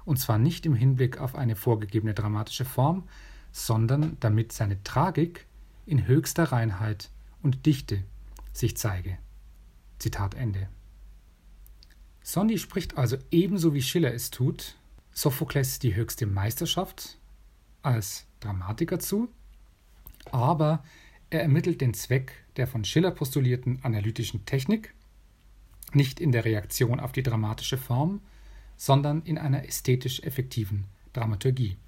und 0.05 0.19
zwar 0.19 0.39
nicht 0.39 0.67
im 0.67 0.75
Hinblick 0.75 1.19
auf 1.19 1.35
eine 1.35 1.57
vorgegebene 1.57 2.15
dramatische 2.15 2.65
Form, 2.65 3.09
sondern 3.53 4.17
damit 4.21 4.53
seine 4.53 4.83
Tragik 4.83 5.47
in 5.87 6.07
höchster 6.07 6.45
Reinheit 6.45 7.11
und 7.43 7.67
Dichte 7.67 8.03
sich 8.53 8.77
zeige. 8.77 9.19
Zitat 9.99 10.35
Ende. 10.35 10.69
Sondi 12.23 12.59
spricht 12.59 12.97
also 12.97 13.17
ebenso 13.31 13.75
wie 13.75 13.83
Schiller 13.83 14.15
es 14.15 14.31
tut, 14.31 14.77
Sophokles 15.13 15.79
die 15.79 15.95
höchste 15.95 16.27
Meisterschaft 16.27 17.19
als 17.83 18.27
Dramatiker 18.41 18.99
zu, 18.99 19.29
aber 20.31 20.83
er 21.33 21.41
ermittelt 21.41 21.81
den 21.81 21.95
Zweck 21.95 22.35
der 22.57 22.67
von 22.67 22.85
Schiller 22.85 23.11
postulierten 23.11 23.79
analytischen 23.83 24.45
Technik 24.45 24.95
nicht 25.95 26.21
in 26.21 26.31
der 26.31 26.45
Reaktion 26.45 27.01
auf 27.01 27.13
die 27.13 27.23
dramatische 27.23 27.79
Form, 27.79 28.21
sondern 28.77 29.23
in 29.23 29.39
einer 29.39 29.67
ästhetisch 29.67 30.21
effektiven 30.21 30.85
Dramaturgie. 31.15 31.79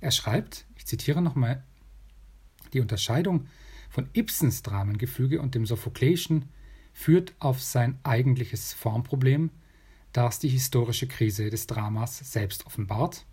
Er 0.00 0.10
schreibt, 0.10 0.64
ich 0.76 0.84
zitiere 0.84 1.22
nochmal, 1.22 1.62
die 2.72 2.80
Unterscheidung 2.80 3.46
von 3.88 4.08
Ibsens 4.14 4.62
Dramengefüge 4.62 5.40
und 5.40 5.54
dem 5.54 5.64
Sophokleischen 5.64 6.46
führt 6.92 7.34
auf 7.38 7.62
sein 7.62 7.98
eigentliches 8.02 8.72
Formproblem, 8.72 9.50
das 10.12 10.40
die 10.40 10.48
historische 10.48 11.06
Krise 11.06 11.50
des 11.50 11.68
Dramas 11.68 12.18
selbst 12.18 12.66
offenbart. 12.66 13.26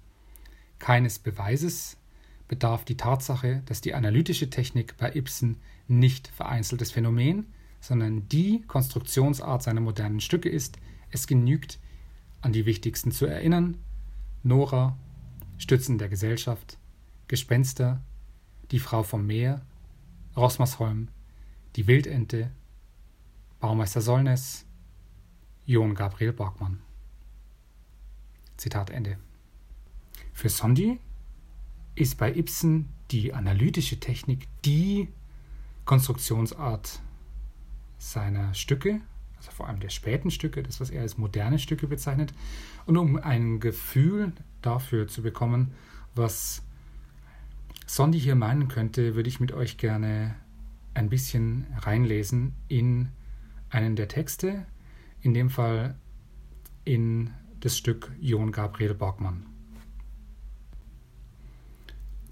Keines 0.78 1.18
Beweises 1.18 1.98
bedarf 2.54 2.86
die 2.86 2.98
Tatsache, 2.98 3.64
dass 3.66 3.82
die 3.82 3.96
analytische 3.96 4.48
Technik 4.52 4.96
bei 4.98 5.16
Ibsen 5.16 5.58
nicht 5.88 6.28
vereinzeltes 6.28 6.92
Phänomen, 6.92 7.48
sondern 7.82 8.30
die 8.30 8.62
Konstruktionsart 8.68 9.64
seiner 9.64 9.82
modernen 9.82 10.20
Stücke 10.20 10.50
ist. 10.50 10.78
Es 11.10 11.26
genügt 11.26 11.80
an 12.42 12.54
die 12.54 12.68
wichtigsten 12.68 13.12
zu 13.12 13.26
erinnern: 13.26 13.80
Nora, 14.44 14.96
Stützen 15.58 15.98
der 15.98 16.10
Gesellschaft, 16.10 16.78
Gespenster, 17.28 18.04
die 18.70 18.78
Frau 18.78 19.02
vom 19.02 19.26
Meer, 19.26 19.66
Rosmersholm, 20.38 21.08
die 21.76 21.88
Wildente, 21.88 22.52
Baumeister 23.62 24.02
Sollnes, 24.02 24.64
John 25.66 25.96
Gabriel 25.96 26.34
Borgmann. 26.34 26.82
Zitat 28.58 28.92
Ende. 28.92 29.18
Für 30.34 30.50
Sondi 30.50 31.00
ist 31.96 32.18
bei 32.18 32.34
Ibsen 32.34 32.90
die 33.12 33.34
analytische 33.34 34.00
Technik 34.00 34.48
die 34.66 35.10
Konstruktionsart 35.86 37.02
seiner 37.98 38.54
Stücke, 38.54 39.02
also 39.38 39.52
vor 39.52 39.68
allem 39.68 39.80
der 39.80 39.90
späten 39.90 40.32
Stücke, 40.32 40.64
das, 40.64 40.80
was 40.80 40.90
er 40.90 41.02
als 41.02 41.18
moderne 41.18 41.60
Stücke 41.60 41.88
bezeichnet. 41.88 42.34
Und 42.86 42.98
um 42.98 43.18
ein 43.18 43.60
Gefühl 43.60 44.34
dafür 44.62 45.08
zu 45.08 45.22
bekommen, 45.22 45.74
was 46.16 46.64
Sondi 47.86 48.20
hier 48.20 48.36
meinen 48.36 48.68
könnte, 48.68 49.16
würde 49.16 49.30
ich 49.30 49.40
mit 49.40 49.52
euch 49.52 49.78
gerne 49.78 50.36
ein 50.94 51.10
bisschen 51.10 51.68
reinlesen 51.80 52.54
in 52.68 53.10
einen 53.70 53.96
der 53.96 54.08
Texte, 54.08 54.66
in 55.22 55.34
dem 55.34 55.50
Fall 55.50 55.96
in 56.86 57.32
das 57.60 57.78
Stück 57.78 58.12
John 58.20 58.52
Gabriel 58.52 58.94
Borgmann. 58.94 59.53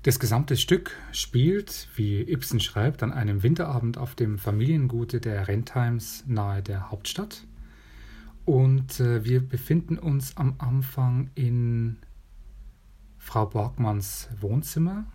Das 0.04 0.20
gesamte 0.20 0.58
Stück 0.58 0.98
spielt, 1.12 1.88
wie 1.96 2.22
Ibsen 2.22 2.60
schreibt, 2.60 3.04
an 3.04 3.14
einem 3.14 3.44
Winterabend 3.44 4.00
auf 4.00 4.16
dem 4.16 4.40
Familiengute 4.40 5.22
der 5.22 5.48
Rentheims 5.48 6.24
nahe 6.26 6.64
der 6.64 6.90
Hauptstadt. 6.90 7.46
Und 8.44 9.00
äh, 9.00 9.24
wir 9.24 9.48
befinden 9.48 10.00
uns 10.00 10.38
am 10.38 10.56
Anfang 10.58 11.30
in 11.36 11.98
Frau 13.20 13.46
Borgmanns 13.46 14.28
Wohnzimmer. 14.40 15.06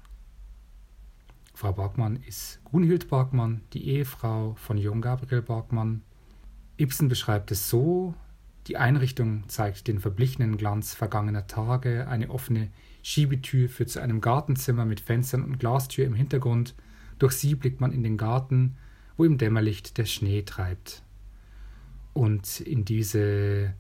Frau 1.53 1.73
Borgmann 1.73 2.23
ist 2.25 2.61
Gunhild 2.63 3.09
Borgmann, 3.09 3.63
die 3.73 3.89
Ehefrau 3.89 4.55
von 4.55 4.79
Jung 4.79 5.01
Gabriel 5.01 5.43
Borgmann. 5.43 6.03
Ibsen 6.77 7.09
beschreibt 7.09 7.51
es 7.51 7.69
so, 7.69 8.15
die 8.69 8.77
Einrichtung 8.77 9.49
zeigt 9.49 9.89
den 9.89 9.99
verblichenen 9.99 10.57
Glanz 10.57 10.95
vergangener 10.95 11.49
Tage, 11.49 12.07
eine 12.07 12.31
offene 12.31 12.69
Schiebetür 13.07 13.69
führt 13.69 13.89
zu 13.89 14.03
einem 14.03 14.21
Gartenzimmer 14.21 14.85
mit 14.85 14.99
Fenstern 14.99 15.45
und 15.45 15.61
Glastür 15.61 16.05
im 16.05 16.15
Hintergrund. 16.15 16.75
Durch 17.21 17.35
sie 17.35 17.55
blickt 17.55 17.81
man 17.81 17.93
in 17.93 18.03
den 18.03 18.17
Garten, 18.17 18.75
wo 19.17 19.23
im 19.23 19.39
Dämmerlicht 19.39 19.97
der 19.97 20.07
Schnee 20.07 20.43
treibt. 20.43 21.05
Und 22.15 22.59
in, 22.59 22.85
diese, 22.85 23.73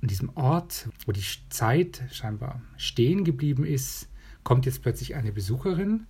in 0.00 0.08
diesem 0.08 0.34
Ort, 0.36 0.88
wo 1.04 1.12
die 1.12 1.22
Zeit 1.50 2.02
scheinbar 2.10 2.62
stehen 2.78 3.24
geblieben 3.24 3.66
ist, 3.66 4.08
kommt 4.42 4.64
jetzt 4.64 4.80
plötzlich 4.80 5.14
eine 5.14 5.30
Besucherin. 5.30 6.06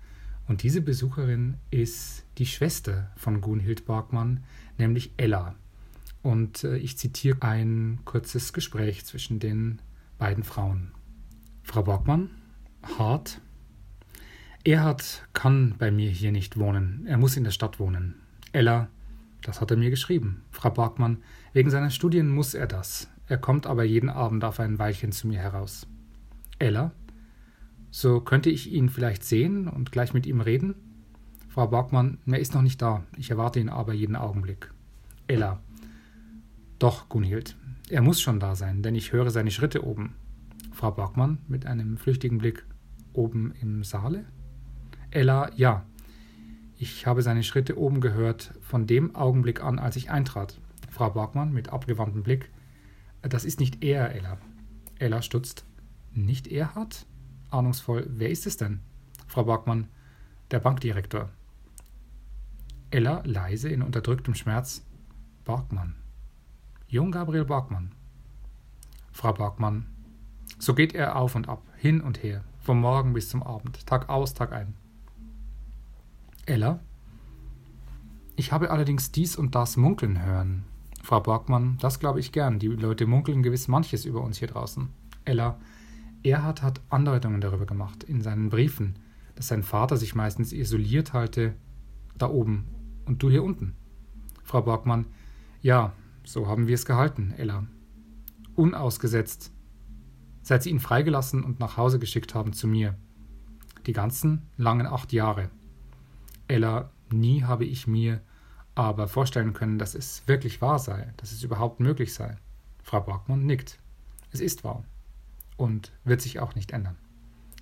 Und 0.47 0.62
diese 0.62 0.83
Besucherin 0.83 1.57
ist 1.73 2.25
die 2.38 2.47
Schwester 2.47 3.11
von 3.17 3.40
Gunhild 3.40 3.87
Borgmann, 3.87 4.45
nämlich 4.78 5.11
Ella. 5.17 5.57
Und 6.23 6.62
äh, 6.62 6.76
ich 6.76 6.97
zitiere 6.97 7.43
ein 7.43 7.99
kurzes 8.05 8.52
Gespräch 8.52 9.05
zwischen 9.05 9.40
den 9.40 9.81
beiden 10.17 10.45
Frauen. 10.45 10.93
Frau 11.71 11.83
Borgmann, 11.83 12.31
hart. 12.99 13.43
Erhard 14.65 15.29
kann 15.35 15.75
bei 15.77 15.91
mir 15.91 16.09
hier 16.09 16.33
nicht 16.33 16.59
wohnen. 16.59 17.05
Er 17.07 17.19
muss 17.19 17.37
in 17.37 17.45
der 17.45 17.51
Stadt 17.51 17.79
wohnen. 17.79 18.15
Ella, 18.53 18.89
das 19.43 19.61
hat 19.61 19.71
er 19.71 19.77
mir 19.77 19.91
geschrieben. 19.91 20.45
Frau 20.51 20.71
Borgmann, 20.71 21.19
wegen 21.53 21.69
seiner 21.69 21.91
Studien 21.91 22.31
muss 22.31 22.55
er 22.55 22.67
das. 22.67 23.11
Er 23.27 23.37
kommt 23.37 23.67
aber 23.67 23.85
jeden 23.85 24.09
Abend 24.09 24.45
auf 24.45 24.61
ein 24.61 24.79
Weilchen 24.79 25.13
zu 25.13 25.28
mir 25.28 25.41
heraus. 25.41 25.87
Ella, 26.59 26.93
so 27.91 28.23
könnte 28.23 28.49
ich 28.49 28.73
ihn 28.73 28.89
vielleicht 28.89 29.23
sehen 29.23 29.69
und 29.69 29.93
gleich 29.93 30.15
mit 30.15 30.26
ihm 30.26 30.41
reden? 30.41 30.75
Frau 31.50 31.67
Borgmann, 31.67 32.17
er 32.25 32.41
ist 32.41 32.54
noch 32.54 32.63
nicht 32.63 32.81
da. 32.81 33.04
Ich 33.19 33.31
erwarte 33.31 33.61
ihn 33.61 33.69
aber 33.69 33.93
jeden 33.93 34.17
Augenblick. 34.17 34.73
Ella, 35.26 35.61
doch, 36.78 37.11
Gunhild, 37.11 37.57
er 37.91 38.00
muss 38.00 38.23
schon 38.23 38.41
da 38.41 38.54
sein, 38.54 38.83
denn 38.83 38.95
ich 38.95 39.13
höre 39.13 39.31
seine 39.31 39.50
Schritte 39.50 39.85
oben. 39.85 40.15
Frau 40.78 40.93
Borgmann 40.93 41.38
mit 41.49 41.67
einem 41.67 41.97
flüchtigen 41.97 42.38
Blick 42.38 42.64
oben 43.12 43.52
im 43.60 43.82
Saale? 43.82 44.26
Ella, 45.10 45.50
ja. 45.56 45.84
Ich 46.76 47.04
habe 47.04 47.23
seine 47.23 47.43
Schritte 47.43 47.76
oben 47.76 48.00
gehört, 48.00 48.54
von 48.60 48.86
dem 48.86 49.17
Augenblick 49.17 49.60
an, 49.60 49.80
als 49.80 49.97
ich 49.97 50.12
eintrat. 50.12 50.60
Frau 50.88 51.10
Borgmann 51.10 51.52
mit 51.52 51.71
abgewandtem 51.71 52.23
Blick. 52.23 52.52
Das 53.23 53.45
ist 53.45 53.58
nicht 53.58 53.82
er, 53.82 54.14
Ella. 54.14 54.38
Ella 55.00 55.21
stutzt. 55.21 55.64
Nicht 56.12 56.47
Erhard? 56.47 57.06
Ahnungsvoll. 57.50 58.06
Wer 58.10 58.30
ist 58.30 58.47
es 58.47 58.56
denn? 58.56 58.78
Frau 59.26 59.43
Borgmann. 59.43 59.88
Der 60.52 60.60
Bankdirektor. 60.60 61.28
Ella 62.93 63.23
leise 63.25 63.69
in 63.69 63.82
unterdrücktem 63.82 64.36
Schmerz. 64.36 64.86
Borgmann. 65.45 65.97
Jung 66.86 67.10
Gabriel 67.10 67.47
Borgmann. 67.47 67.97
Frau 69.10 69.32
Borgmann. 69.32 69.98
So 70.58 70.75
geht 70.75 70.94
er 70.94 71.16
auf 71.16 71.34
und 71.36 71.49
ab, 71.49 71.62
hin 71.76 72.00
und 72.00 72.23
her, 72.23 72.42
vom 72.58 72.80
Morgen 72.80 73.12
bis 73.12 73.28
zum 73.28 73.42
Abend, 73.42 73.86
Tag 73.86 74.08
aus, 74.08 74.34
Tag 74.34 74.52
ein. 74.52 74.75
Ella. 76.47 76.80
Ich 78.34 78.52
habe 78.52 78.71
allerdings 78.71 79.12
dies 79.12 79.36
und 79.36 79.54
das 79.54 79.76
munkeln 79.76 80.25
hören. 80.25 80.64
Frau 81.02 81.21
Borgmann, 81.21 81.78
das 81.80 82.00
glaube 82.00 82.21
ich 82.21 82.32
gern. 82.32 82.58
Die 82.58 82.68
Leute 82.68 83.06
munkeln 83.06 83.42
gewiss 83.42 83.68
manches 83.68 84.04
über 84.04 84.21
uns 84.23 84.38
hier 84.38 84.49
draußen. 84.49 84.88
Ella. 85.25 85.58
Erhard 86.25 86.62
hat 86.62 86.80
Andeutungen 86.88 87.40
darüber 87.40 87.66
gemacht, 87.66 88.02
in 88.02 88.21
seinen 88.21 88.50
Briefen, 88.50 88.99
dass 89.36 89.49
sein 89.49 89.62
Vater 89.62 89.97
sich 89.97 90.16
meistens 90.16 90.52
isoliert 90.52 91.12
halte, 91.12 91.54
da 92.16 92.28
oben 92.28 92.66
und 93.06 93.23
du 93.23 93.30
hier 93.30 93.44
unten. 93.44 93.76
Frau 94.42 94.62
Borgmann. 94.62 95.06
Ja, 95.62 95.92
so 96.25 96.49
haben 96.49 96.66
wir 96.66 96.75
es 96.75 96.84
gehalten, 96.84 97.32
Ella. 97.36 97.66
Unausgesetzt 98.56 99.52
seit 100.49 100.63
sie 100.63 100.71
ihn 100.71 100.80
freigelassen 100.80 101.45
und 101.45 101.61
nach 101.61 101.76
Hause 101.76 101.99
geschickt 101.99 102.34
haben 102.34 102.54
zu 102.54 102.67
mir. 102.67 102.95
Die 103.87 103.93
ganzen 103.93 104.49
langen 104.56 104.87
acht 104.87 105.13
Jahre. 105.13 105.50
Ella, 106.49 106.91
nie 107.13 107.43
habe 107.43 107.67
ich 107.67 107.87
mir 107.87 108.23
aber 108.75 109.08
vorstellen 109.08 109.52
können, 109.52 109.78
dass 109.78 109.95
es 109.95 110.26
wirklich 110.26 110.63
wahr 110.63 110.78
sei, 110.78 111.13
dass 111.19 111.32
es 111.32 111.43
überhaupt 111.43 111.80
möglich 111.80 112.15
sei. 112.15 112.39
Frau 112.82 113.02
Borgmann 113.02 113.45
nickt. 113.45 113.78
Es 114.32 114.41
ist 114.41 114.65
wahr 114.65 114.84
und 115.58 115.93
wird 116.04 116.23
sich 116.23 116.41
auch 116.41 116.54
nicht 116.54 116.71
ändern. 116.71 116.97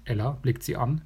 Ella 0.04 0.30
blickt 0.30 0.62
sie 0.62 0.76
an. 0.76 1.02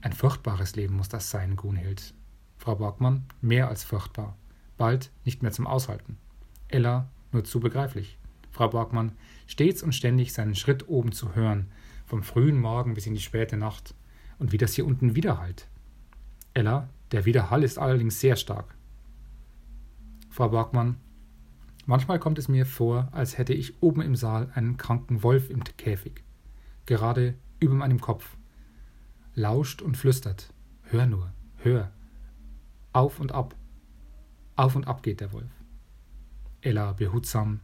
Ein 0.00 0.12
furchtbares 0.12 0.74
Leben 0.74 0.96
muss 0.96 1.08
das 1.08 1.30
sein, 1.30 1.54
Gunhild. 1.54 2.14
Frau 2.58 2.74
Borgmann, 2.74 3.26
mehr 3.40 3.68
als 3.68 3.84
furchtbar. 3.84 4.36
Bald 4.76 5.12
nicht 5.24 5.40
mehr 5.40 5.52
zum 5.52 5.68
Aushalten. 5.68 6.18
Ella, 6.66 7.08
nur 7.30 7.44
zu 7.44 7.60
begreiflich. 7.60 8.18
Frau 8.54 8.68
Borgmann, 8.68 9.12
stets 9.48 9.82
und 9.82 9.94
ständig 9.94 10.32
seinen 10.32 10.54
Schritt 10.54 10.88
oben 10.88 11.10
zu 11.10 11.34
hören, 11.34 11.72
vom 12.06 12.22
frühen 12.22 12.58
Morgen 12.60 12.94
bis 12.94 13.06
in 13.06 13.14
die 13.14 13.20
späte 13.20 13.56
Nacht, 13.56 13.94
und 14.38 14.52
wie 14.52 14.58
das 14.58 14.74
hier 14.74 14.86
unten 14.86 15.16
widerhallt. 15.16 15.66
Ella, 16.54 16.88
der 17.10 17.24
Widerhall 17.24 17.64
ist 17.64 17.78
allerdings 17.78 18.20
sehr 18.20 18.36
stark. 18.36 18.76
Frau 20.30 20.50
Borgmann, 20.50 20.96
manchmal 21.86 22.20
kommt 22.20 22.38
es 22.38 22.46
mir 22.46 22.64
vor, 22.64 23.08
als 23.10 23.38
hätte 23.38 23.54
ich 23.54 23.82
oben 23.82 24.02
im 24.02 24.14
Saal 24.14 24.48
einen 24.54 24.76
kranken 24.76 25.24
Wolf 25.24 25.50
im 25.50 25.64
Käfig, 25.64 26.22
gerade 26.86 27.34
über 27.58 27.74
meinem 27.74 28.00
Kopf, 28.00 28.36
lauscht 29.34 29.82
und 29.82 29.96
flüstert. 29.96 30.52
Hör 30.82 31.06
nur, 31.06 31.32
hör. 31.56 31.90
Auf 32.92 33.18
und 33.18 33.32
ab. 33.32 33.56
Auf 34.54 34.76
und 34.76 34.86
ab 34.86 35.02
geht 35.02 35.20
der 35.20 35.32
Wolf. 35.32 35.50
Ella 36.60 36.92
behutsam, 36.92 37.60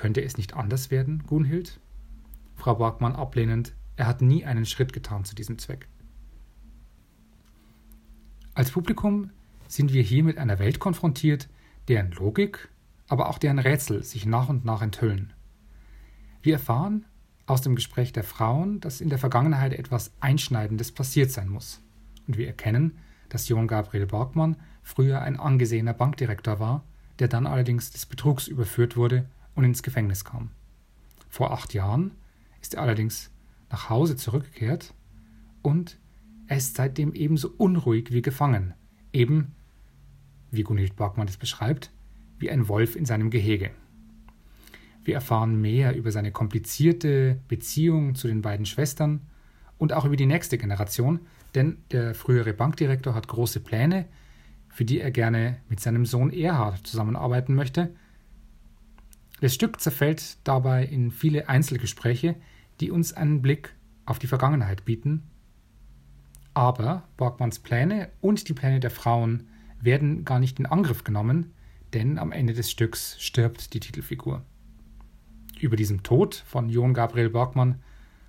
könnte 0.00 0.24
es 0.24 0.38
nicht 0.38 0.54
anders 0.54 0.90
werden, 0.90 1.24
Gunhild? 1.26 1.78
Frau 2.56 2.76
Borgmann 2.76 3.14
ablehnend, 3.14 3.74
er 3.96 4.06
hat 4.06 4.22
nie 4.22 4.46
einen 4.46 4.64
Schritt 4.64 4.94
getan 4.94 5.26
zu 5.26 5.34
diesem 5.34 5.58
Zweck. 5.58 5.88
Als 8.54 8.70
Publikum 8.70 9.28
sind 9.68 9.92
wir 9.92 10.02
hier 10.02 10.24
mit 10.24 10.38
einer 10.38 10.58
Welt 10.58 10.78
konfrontiert, 10.78 11.50
deren 11.88 12.12
Logik, 12.12 12.70
aber 13.08 13.28
auch 13.28 13.36
deren 13.36 13.58
Rätsel 13.58 14.02
sich 14.02 14.24
nach 14.24 14.48
und 14.48 14.64
nach 14.64 14.80
enthüllen. 14.80 15.34
Wir 16.40 16.54
erfahren 16.54 17.04
aus 17.44 17.60
dem 17.60 17.74
Gespräch 17.74 18.10
der 18.14 18.24
Frauen, 18.24 18.80
dass 18.80 19.02
in 19.02 19.10
der 19.10 19.18
Vergangenheit 19.18 19.74
etwas 19.74 20.12
Einschneidendes 20.18 20.92
passiert 20.92 21.30
sein 21.30 21.50
muss. 21.50 21.82
Und 22.26 22.38
wir 22.38 22.46
erkennen, 22.46 22.96
dass 23.28 23.50
Johann 23.50 23.68
Gabriel 23.68 24.06
Borgmann 24.06 24.56
früher 24.82 25.20
ein 25.20 25.38
angesehener 25.38 25.92
Bankdirektor 25.92 26.58
war, 26.58 26.84
der 27.18 27.28
dann 27.28 27.46
allerdings 27.46 27.90
des 27.90 28.06
Betrugs 28.06 28.48
überführt 28.48 28.96
wurde 28.96 29.26
und 29.60 29.66
ins 29.66 29.82
Gefängnis 29.82 30.24
kam. 30.24 30.50
Vor 31.28 31.52
acht 31.52 31.74
Jahren 31.74 32.12
ist 32.62 32.74
er 32.74 32.82
allerdings 32.82 33.30
nach 33.70 33.90
Hause 33.90 34.16
zurückgekehrt 34.16 34.94
und 35.62 35.98
er 36.46 36.56
ist 36.56 36.76
seitdem 36.76 37.12
ebenso 37.12 37.52
unruhig 37.58 38.10
wie 38.10 38.22
gefangen, 38.22 38.72
eben, 39.12 39.54
wie 40.50 40.62
Gunhild 40.62 40.96
Borgmann 40.96 41.28
es 41.28 41.36
beschreibt, 41.36 41.92
wie 42.38 42.50
ein 42.50 42.68
Wolf 42.68 42.96
in 42.96 43.04
seinem 43.04 43.30
Gehege. 43.30 43.70
Wir 45.04 45.14
erfahren 45.14 45.60
mehr 45.60 45.94
über 45.94 46.10
seine 46.10 46.32
komplizierte 46.32 47.38
Beziehung 47.46 48.14
zu 48.14 48.28
den 48.28 48.40
beiden 48.40 48.64
Schwestern 48.64 49.20
und 49.76 49.92
auch 49.92 50.06
über 50.06 50.16
die 50.16 50.26
nächste 50.26 50.56
Generation, 50.56 51.20
denn 51.54 51.78
der 51.90 52.14
frühere 52.14 52.54
Bankdirektor 52.54 53.14
hat 53.14 53.28
große 53.28 53.60
Pläne, 53.60 54.06
für 54.68 54.84
die 54.86 55.00
er 55.00 55.10
gerne 55.10 55.58
mit 55.68 55.80
seinem 55.80 56.06
Sohn 56.06 56.32
Erhard 56.32 56.86
zusammenarbeiten 56.86 57.54
möchte. 57.54 57.90
Das 59.40 59.54
Stück 59.54 59.80
zerfällt 59.80 60.36
dabei 60.44 60.84
in 60.84 61.10
viele 61.10 61.48
Einzelgespräche, 61.48 62.36
die 62.80 62.90
uns 62.90 63.12
einen 63.12 63.42
Blick 63.42 63.74
auf 64.04 64.18
die 64.18 64.26
Vergangenheit 64.26 64.84
bieten. 64.84 65.30
Aber 66.52 67.08
Borgmanns 67.16 67.58
Pläne 67.58 68.10
und 68.20 68.48
die 68.48 68.52
Pläne 68.52 68.80
der 68.80 68.90
Frauen 68.90 69.48
werden 69.80 70.24
gar 70.24 70.40
nicht 70.40 70.58
in 70.58 70.66
Angriff 70.66 71.04
genommen, 71.04 71.54
denn 71.94 72.18
am 72.18 72.32
Ende 72.32 72.52
des 72.52 72.70
Stücks 72.70 73.20
stirbt 73.20 73.72
die 73.72 73.80
Titelfigur. 73.80 74.44
Über 75.58 75.76
diesem 75.76 76.02
Tod 76.02 76.34
von 76.34 76.68
John 76.68 76.92
Gabriel 76.94 77.30
Borgmann 77.30 77.82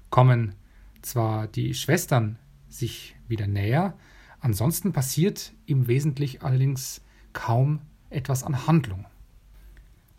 kommen 0.10 0.56
zwar 1.02 1.47
die 1.47 1.74
Schwestern 1.74 2.38
sich 2.69 3.15
wieder 3.28 3.47
näher, 3.47 3.97
ansonsten 4.39 4.93
passiert 4.93 5.54
im 5.65 5.88
Wesentlichen 5.88 6.41
allerdings 6.41 7.02
kaum 7.34 7.82
etwas 8.10 8.43
an 8.43 8.67
Handlung. 8.67 9.06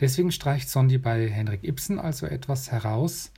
Deswegen 0.00 0.32
streicht 0.32 0.68
Sondi 0.68 0.98
bei 0.98 1.28
Henrik 1.28 1.64
Ibsen 1.64 1.98
also 1.98 2.26
etwas 2.26 2.72
heraus, 2.72 3.32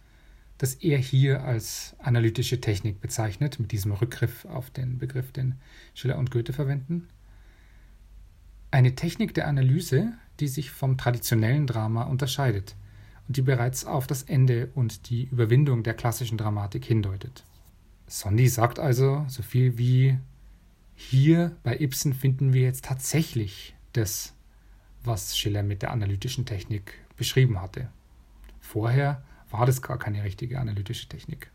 das 0.59 0.75
er 0.75 0.99
hier 0.99 1.45
als 1.45 1.97
analytische 1.99 2.61
Technik 2.61 3.01
bezeichnet, 3.01 3.59
mit 3.59 3.73
diesem 3.73 3.93
Rückgriff 3.93 4.45
auf 4.45 4.71
den 4.71 4.99
Begriff, 4.99 5.33
den 5.33 5.57
Schiller 5.95 6.19
und 6.19 6.31
Goethe 6.31 6.53
verwenden. 6.53 7.09
Eine 8.71 8.95
Technik 8.95 9.35
der 9.35 9.47
Analyse, 9.49 10.12
die 10.40 10.49
sich 10.49 10.71
vom 10.71 10.97
traditionellen 10.97 11.67
Drama 11.67 12.05
unterscheidet 12.05 12.77
und 13.27 13.37
die 13.37 13.43
bereits 13.43 13.85
auf 13.85 14.07
das 14.07 14.23
Ende 14.23 14.71
und 14.75 15.11
die 15.11 15.25
Überwindung 15.25 15.83
der 15.83 15.95
klassischen 15.95 16.38
Dramatik 16.38 16.85
hindeutet. 16.85 17.45
Sondi 18.07 18.49
sagt 18.49 18.79
also 18.79 19.25
so 19.29 19.43
viel 19.43 19.79
wie 19.79 20.19
hier 20.95 21.57
bei 21.62 21.79
Ibsen 21.79 22.14
finden 22.14 22.53
wir 22.53 22.62
jetzt 22.62 22.85
tatsächlich 22.85 23.75
das, 23.93 24.34
was 25.07 25.37
Schiller 25.37 25.62
mit 25.62 25.83
der 25.83 25.90
analytischen 25.90 26.47
Technik 26.47 26.95
beschrieben 27.17 27.61
hatte. 27.61 27.88
Vorher 28.61 29.23
war 29.51 29.67
das 29.67 29.83
gar 29.83 29.99
keine 29.99 30.25
richtige 30.25 30.59
analytische 30.59 31.09
Technik. 31.09 31.51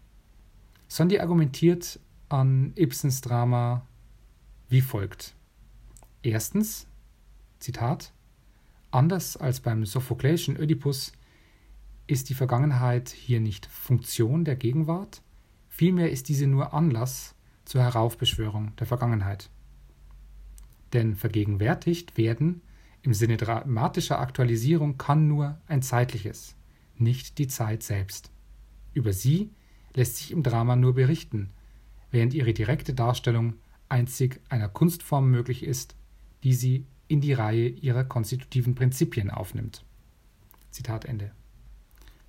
Sondi 0.88 1.20
argumentiert 1.20 2.00
an 2.30 2.74
Ibsens 2.76 3.22
Drama 3.22 3.86
wie 4.70 4.82
folgt. 4.82 5.36
Erstens, 6.22 6.88
Zitat, 7.60 8.14
anders 8.92 9.36
als 9.36 9.60
beim 9.60 9.86
Sophokleischen 9.86 10.58
Ödipus 10.58 11.12
ist 12.08 12.30
die 12.30 12.34
Vergangenheit 12.34 13.10
hier 13.10 13.40
nicht 13.40 13.66
Funktion 13.66 14.46
der 14.46 14.56
Gegenwart, 14.56 15.22
vielmehr 15.68 16.12
ist 16.12 16.30
diese 16.30 16.48
nur 16.48 16.74
Anlass 16.74 17.36
zur 17.66 17.82
Heraufbeschwörung 17.84 18.76
der 18.78 18.88
Vergangenheit. 18.88 19.50
Denn 20.94 21.16
vergegenwärtigt 21.16 22.18
werden 22.18 22.62
im 23.02 23.14
Sinne 23.14 23.38
dramatischer 23.38 24.20
Aktualisierung 24.20 24.98
kann 24.98 25.28
nur 25.28 25.60
ein 25.68 25.82
zeitliches, 25.82 26.56
nicht 26.98 27.38
die 27.38 27.48
Zeit 27.48 27.84
selbst. 27.84 28.32
Über 28.94 29.14
sie 29.14 29.52
lässt 29.94 30.18
sich 30.18 30.32
im 30.32 30.44
Drama 30.44 30.76
nur 30.76 30.96
berichten, 30.96 31.52
während 32.12 32.34
ihre 32.34 32.54
direkte 32.54 32.94
Darstellung 32.94 33.56
einzig 33.88 34.42
einer 34.50 34.70
Kunstform 34.70 35.30
möglich 35.30 35.64
ist, 35.64 35.96
die 36.44 36.54
sie 36.54 36.86
in 37.08 37.22
die 37.22 37.34
Reihe 37.34 37.68
ihrer 37.68 38.04
konstitutiven 38.04 38.76
Prinzipien 38.76 39.32
aufnimmt. 39.32 39.84
Zitat 40.70 41.06
Ende. 41.06 41.32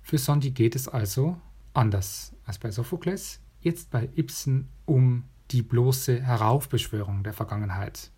Für 0.01 0.17
Sondi 0.17 0.51
geht 0.51 0.75
es 0.75 0.87
also, 0.87 1.39
anders 1.73 2.33
als 2.45 2.57
bei 2.57 2.71
Sophokles, 2.71 3.39
jetzt 3.59 3.91
bei 3.91 4.09
Ibsen 4.15 4.67
um 4.85 5.23
die 5.51 5.61
bloße 5.61 6.21
Heraufbeschwörung 6.21 7.23
der 7.23 7.33
Vergangenheit. 7.33 8.11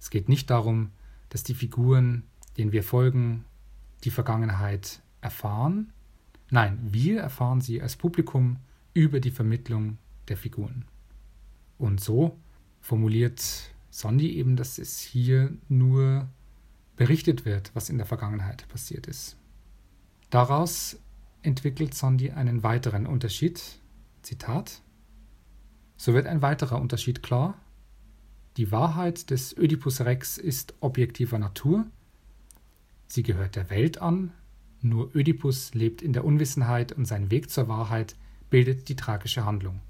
Es 0.00 0.10
geht 0.10 0.28
nicht 0.28 0.50
darum, 0.50 0.90
dass 1.30 1.42
die 1.42 1.54
Figuren, 1.54 2.24
denen 2.58 2.72
wir 2.72 2.82
folgen, 2.82 3.44
die 4.04 4.10
Vergangenheit 4.10 5.00
erfahren. 5.20 5.92
Nein, 6.50 6.78
wir 6.82 7.20
erfahren 7.20 7.60
sie 7.60 7.80
als 7.80 7.96
Publikum 7.96 8.58
über 8.92 9.20
die 9.20 9.30
Vermittlung 9.30 9.98
der 10.28 10.36
Figuren. 10.36 10.84
Und 11.78 12.00
so 12.00 12.38
formuliert 12.80 13.72
Sondi 13.90 14.36
eben, 14.36 14.56
dass 14.56 14.78
es 14.78 15.00
hier 15.00 15.52
nur 15.68 16.28
berichtet 16.96 17.44
wird, 17.44 17.70
was 17.74 17.88
in 17.88 17.96
der 17.96 18.06
Vergangenheit 18.06 18.68
passiert 18.68 19.06
ist. 19.06 19.36
Daraus 20.28 20.98
entwickelt 21.42 21.94
Sondi 21.94 22.30
einen 22.30 22.62
weiteren 22.62 23.06
Unterschied. 23.06 23.62
Zitat. 24.22 24.82
So 25.96 26.14
wird 26.14 26.26
ein 26.26 26.42
weiterer 26.42 26.80
Unterschied 26.80 27.22
klar. 27.22 27.58
Die 28.56 28.72
Wahrheit 28.72 29.30
des 29.30 29.56
Ödipus 29.56 30.00
Rex 30.00 30.36
ist 30.36 30.74
objektiver 30.80 31.38
Natur. 31.38 31.86
Sie 33.06 33.22
gehört 33.22 33.56
der 33.56 33.70
Welt 33.70 34.02
an. 34.02 34.32
Nur 34.82 35.14
Ödipus 35.14 35.74
lebt 35.74 36.02
in 36.02 36.12
der 36.12 36.24
Unwissenheit 36.24 36.92
und 36.92 37.04
sein 37.04 37.30
Weg 37.30 37.50
zur 37.50 37.68
Wahrheit 37.68 38.16
bildet 38.50 38.88
die 38.88 38.96
tragische 38.96 39.44
Handlung. 39.44 39.80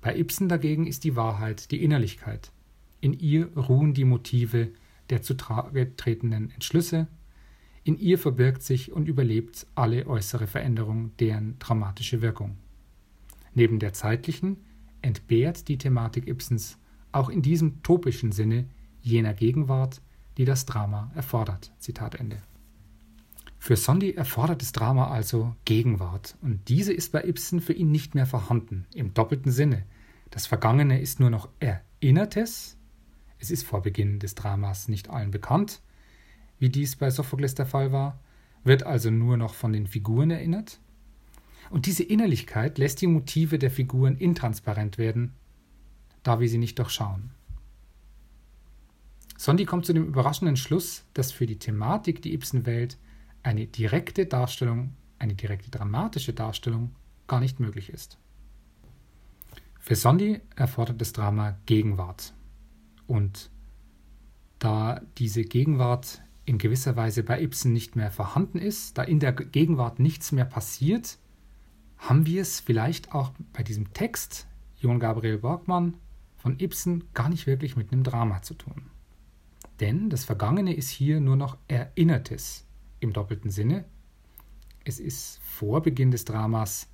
Bei 0.00 0.16
Ibsen 0.16 0.48
dagegen 0.48 0.86
ist 0.86 1.04
die 1.04 1.16
Wahrheit 1.16 1.70
die 1.70 1.82
Innerlichkeit. 1.82 2.52
In 3.00 3.12
ihr 3.12 3.46
ruhen 3.56 3.94
die 3.94 4.04
Motive 4.04 4.70
der 5.10 5.22
zutretenden 5.22 6.50
Entschlüsse, 6.50 7.08
in 7.86 7.98
ihr 7.98 8.18
verbirgt 8.18 8.62
sich 8.62 8.90
und 8.90 9.06
überlebt 9.06 9.64
alle 9.76 10.08
äußere 10.08 10.48
Veränderung, 10.48 11.12
deren 11.20 11.56
dramatische 11.60 12.20
Wirkung. 12.20 12.56
Neben 13.54 13.78
der 13.78 13.92
zeitlichen 13.92 14.56
entbehrt 15.02 15.68
die 15.68 15.78
Thematik 15.78 16.26
Ibsens 16.26 16.78
auch 17.16 17.28
in 17.28 17.42
diesem 17.42 17.82
topischen 17.82 18.30
Sinne 18.30 18.66
jener 19.00 19.34
Gegenwart, 19.34 20.02
die 20.36 20.44
das 20.44 20.66
Drama 20.66 21.10
erfordert. 21.14 21.72
Zitat 21.78 22.14
Ende. 22.16 22.42
Für 23.58 23.76
Sondi 23.76 24.12
erfordert 24.12 24.62
das 24.62 24.72
Drama 24.72 25.08
also 25.08 25.56
Gegenwart, 25.64 26.36
und 26.42 26.68
diese 26.68 26.92
ist 26.92 27.12
bei 27.12 27.24
Ibsen 27.24 27.60
für 27.60 27.72
ihn 27.72 27.90
nicht 27.90 28.14
mehr 28.14 28.26
vorhanden, 28.26 28.86
im 28.94 29.14
doppelten 29.14 29.50
Sinne. 29.50 29.84
Das 30.30 30.46
Vergangene 30.46 31.00
ist 31.00 31.18
nur 31.18 31.30
noch 31.30 31.48
Erinnertes, 31.58 32.76
es 33.38 33.50
ist 33.50 33.64
vor 33.64 33.82
Beginn 33.82 34.18
des 34.18 34.34
Dramas 34.34 34.88
nicht 34.88 35.10
allen 35.10 35.30
bekannt, 35.30 35.80
wie 36.58 36.68
dies 36.68 36.96
bei 36.96 37.10
Sophokles 37.10 37.54
der 37.54 37.66
Fall 37.66 37.92
war, 37.92 38.20
wird 38.62 38.82
also 38.82 39.10
nur 39.10 39.36
noch 39.36 39.54
von 39.54 39.72
den 39.72 39.86
Figuren 39.86 40.30
erinnert. 40.30 40.80
Und 41.70 41.86
diese 41.86 42.04
Innerlichkeit 42.04 42.78
lässt 42.78 43.00
die 43.00 43.06
Motive 43.06 43.58
der 43.58 43.70
Figuren 43.70 44.16
intransparent 44.16 44.98
werden, 44.98 45.34
da 46.26 46.40
wir 46.40 46.48
sie 46.48 46.58
nicht 46.58 46.78
durchschauen. 46.78 47.30
Sondi 49.36 49.64
kommt 49.64 49.86
zu 49.86 49.92
dem 49.92 50.06
überraschenden 50.06 50.56
Schluss, 50.56 51.04
dass 51.14 51.30
für 51.30 51.46
die 51.46 51.58
Thematik, 51.58 52.20
die 52.20 52.34
Ibsen 52.34 52.66
wählt, 52.66 52.98
eine 53.42 53.66
direkte 53.66 54.26
Darstellung, 54.26 54.94
eine 55.18 55.34
direkte 55.34 55.70
dramatische 55.70 56.32
Darstellung 56.32 56.94
gar 57.28 57.38
nicht 57.38 57.60
möglich 57.60 57.90
ist. 57.90 58.18
Für 59.78 59.94
Sondi 59.94 60.40
erfordert 60.56 61.00
das 61.00 61.12
Drama 61.12 61.58
Gegenwart. 61.66 62.34
Und 63.06 63.50
da 64.58 65.00
diese 65.18 65.44
Gegenwart 65.44 66.22
in 66.44 66.58
gewisser 66.58 66.96
Weise 66.96 67.22
bei 67.22 67.40
Ibsen 67.40 67.72
nicht 67.72 67.94
mehr 67.94 68.10
vorhanden 68.10 68.58
ist, 68.58 68.98
da 68.98 69.04
in 69.04 69.20
der 69.20 69.32
Gegenwart 69.32 70.00
nichts 70.00 70.32
mehr 70.32 70.44
passiert, 70.44 71.18
haben 71.98 72.26
wir 72.26 72.42
es 72.42 72.58
vielleicht 72.58 73.14
auch 73.14 73.30
bei 73.52 73.62
diesem 73.62 73.92
Text 73.92 74.48
John 74.80 74.98
Gabriel 74.98 75.38
Borgmann 75.38 75.94
von 76.46 76.60
Ibsen 76.60 77.02
gar 77.12 77.28
nicht 77.28 77.48
wirklich 77.48 77.74
mit 77.74 77.90
einem 77.90 78.04
Drama 78.04 78.40
zu 78.40 78.54
tun. 78.54 78.82
Denn 79.80 80.10
das 80.10 80.24
Vergangene 80.24 80.74
ist 80.74 80.88
hier 80.88 81.18
nur 81.18 81.34
noch 81.34 81.56
Erinnertes 81.66 82.64
im 83.00 83.12
doppelten 83.12 83.50
Sinne. 83.50 83.84
Es 84.84 85.00
ist 85.00 85.40
vor 85.42 85.82
Beginn 85.82 86.12
des 86.12 86.24
Dramas 86.24 86.88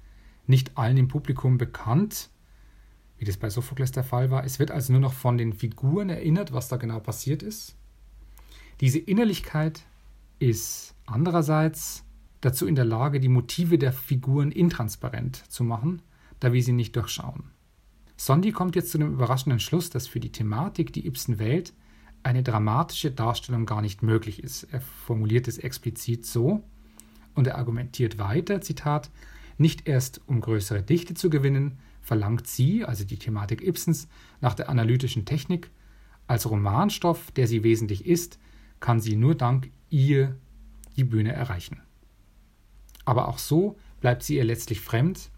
nicht 0.46 0.78
allen 0.78 0.96
im 0.96 1.08
Publikum 1.08 1.58
bekannt, 1.58 2.30
wie 3.18 3.26
das 3.26 3.36
bei 3.36 3.50
Sophokles 3.50 3.92
der 3.92 4.04
Fall 4.04 4.30
war. 4.30 4.42
Es 4.42 4.58
wird 4.58 4.70
also 4.70 4.94
nur 4.94 5.02
noch 5.02 5.12
von 5.12 5.36
den 5.36 5.52
Figuren 5.52 6.08
erinnert, 6.08 6.54
was 6.54 6.68
da 6.68 6.78
genau 6.78 7.00
passiert 7.00 7.42
ist. 7.42 7.76
Diese 8.80 9.00
Innerlichkeit 9.00 9.82
ist 10.38 10.94
andererseits 11.04 12.06
dazu 12.40 12.66
in 12.66 12.74
der 12.74 12.86
Lage, 12.86 13.20
die 13.20 13.28
Motive 13.28 13.76
der 13.76 13.92
Figuren 13.92 14.50
intransparent 14.50 15.36
zu 15.52 15.62
machen, 15.62 16.00
da 16.40 16.54
wir 16.54 16.62
sie 16.62 16.72
nicht 16.72 16.96
durchschauen. 16.96 17.50
Sondi 18.24 18.52
kommt 18.52 18.76
jetzt 18.76 18.92
zu 18.92 18.98
dem 18.98 19.14
überraschenden 19.14 19.58
Schluss, 19.58 19.90
dass 19.90 20.06
für 20.06 20.20
die 20.20 20.30
Thematik, 20.30 20.92
die 20.92 21.08
Ibsen 21.08 21.40
wählt, 21.40 21.72
eine 22.22 22.44
dramatische 22.44 23.10
Darstellung 23.10 23.66
gar 23.66 23.82
nicht 23.82 24.04
möglich 24.04 24.44
ist. 24.44 24.62
Er 24.70 24.80
formuliert 24.80 25.48
es 25.48 25.58
explizit 25.58 26.24
so 26.24 26.62
und 27.34 27.48
er 27.48 27.58
argumentiert 27.58 28.18
weiter, 28.18 28.60
Zitat, 28.60 29.10
nicht 29.58 29.88
erst 29.88 30.20
um 30.28 30.40
größere 30.40 30.84
Dichte 30.84 31.14
zu 31.14 31.30
gewinnen, 31.30 31.80
verlangt 32.00 32.46
sie, 32.46 32.84
also 32.84 33.02
die 33.02 33.18
Thematik 33.18 33.60
Ibsens, 33.60 34.06
nach 34.40 34.54
der 34.54 34.68
analytischen 34.68 35.24
Technik, 35.24 35.72
als 36.28 36.48
Romanstoff, 36.48 37.32
der 37.32 37.48
sie 37.48 37.64
wesentlich 37.64 38.06
ist, 38.06 38.38
kann 38.78 39.00
sie 39.00 39.16
nur 39.16 39.34
dank 39.34 39.72
ihr 39.90 40.36
die 40.96 41.02
Bühne 41.02 41.32
erreichen. 41.32 41.80
Aber 43.04 43.26
auch 43.26 43.38
so 43.38 43.74
bleibt 44.00 44.22
sie 44.22 44.36
ihr 44.36 44.44
letztlich 44.44 44.80
fremd, 44.80 45.32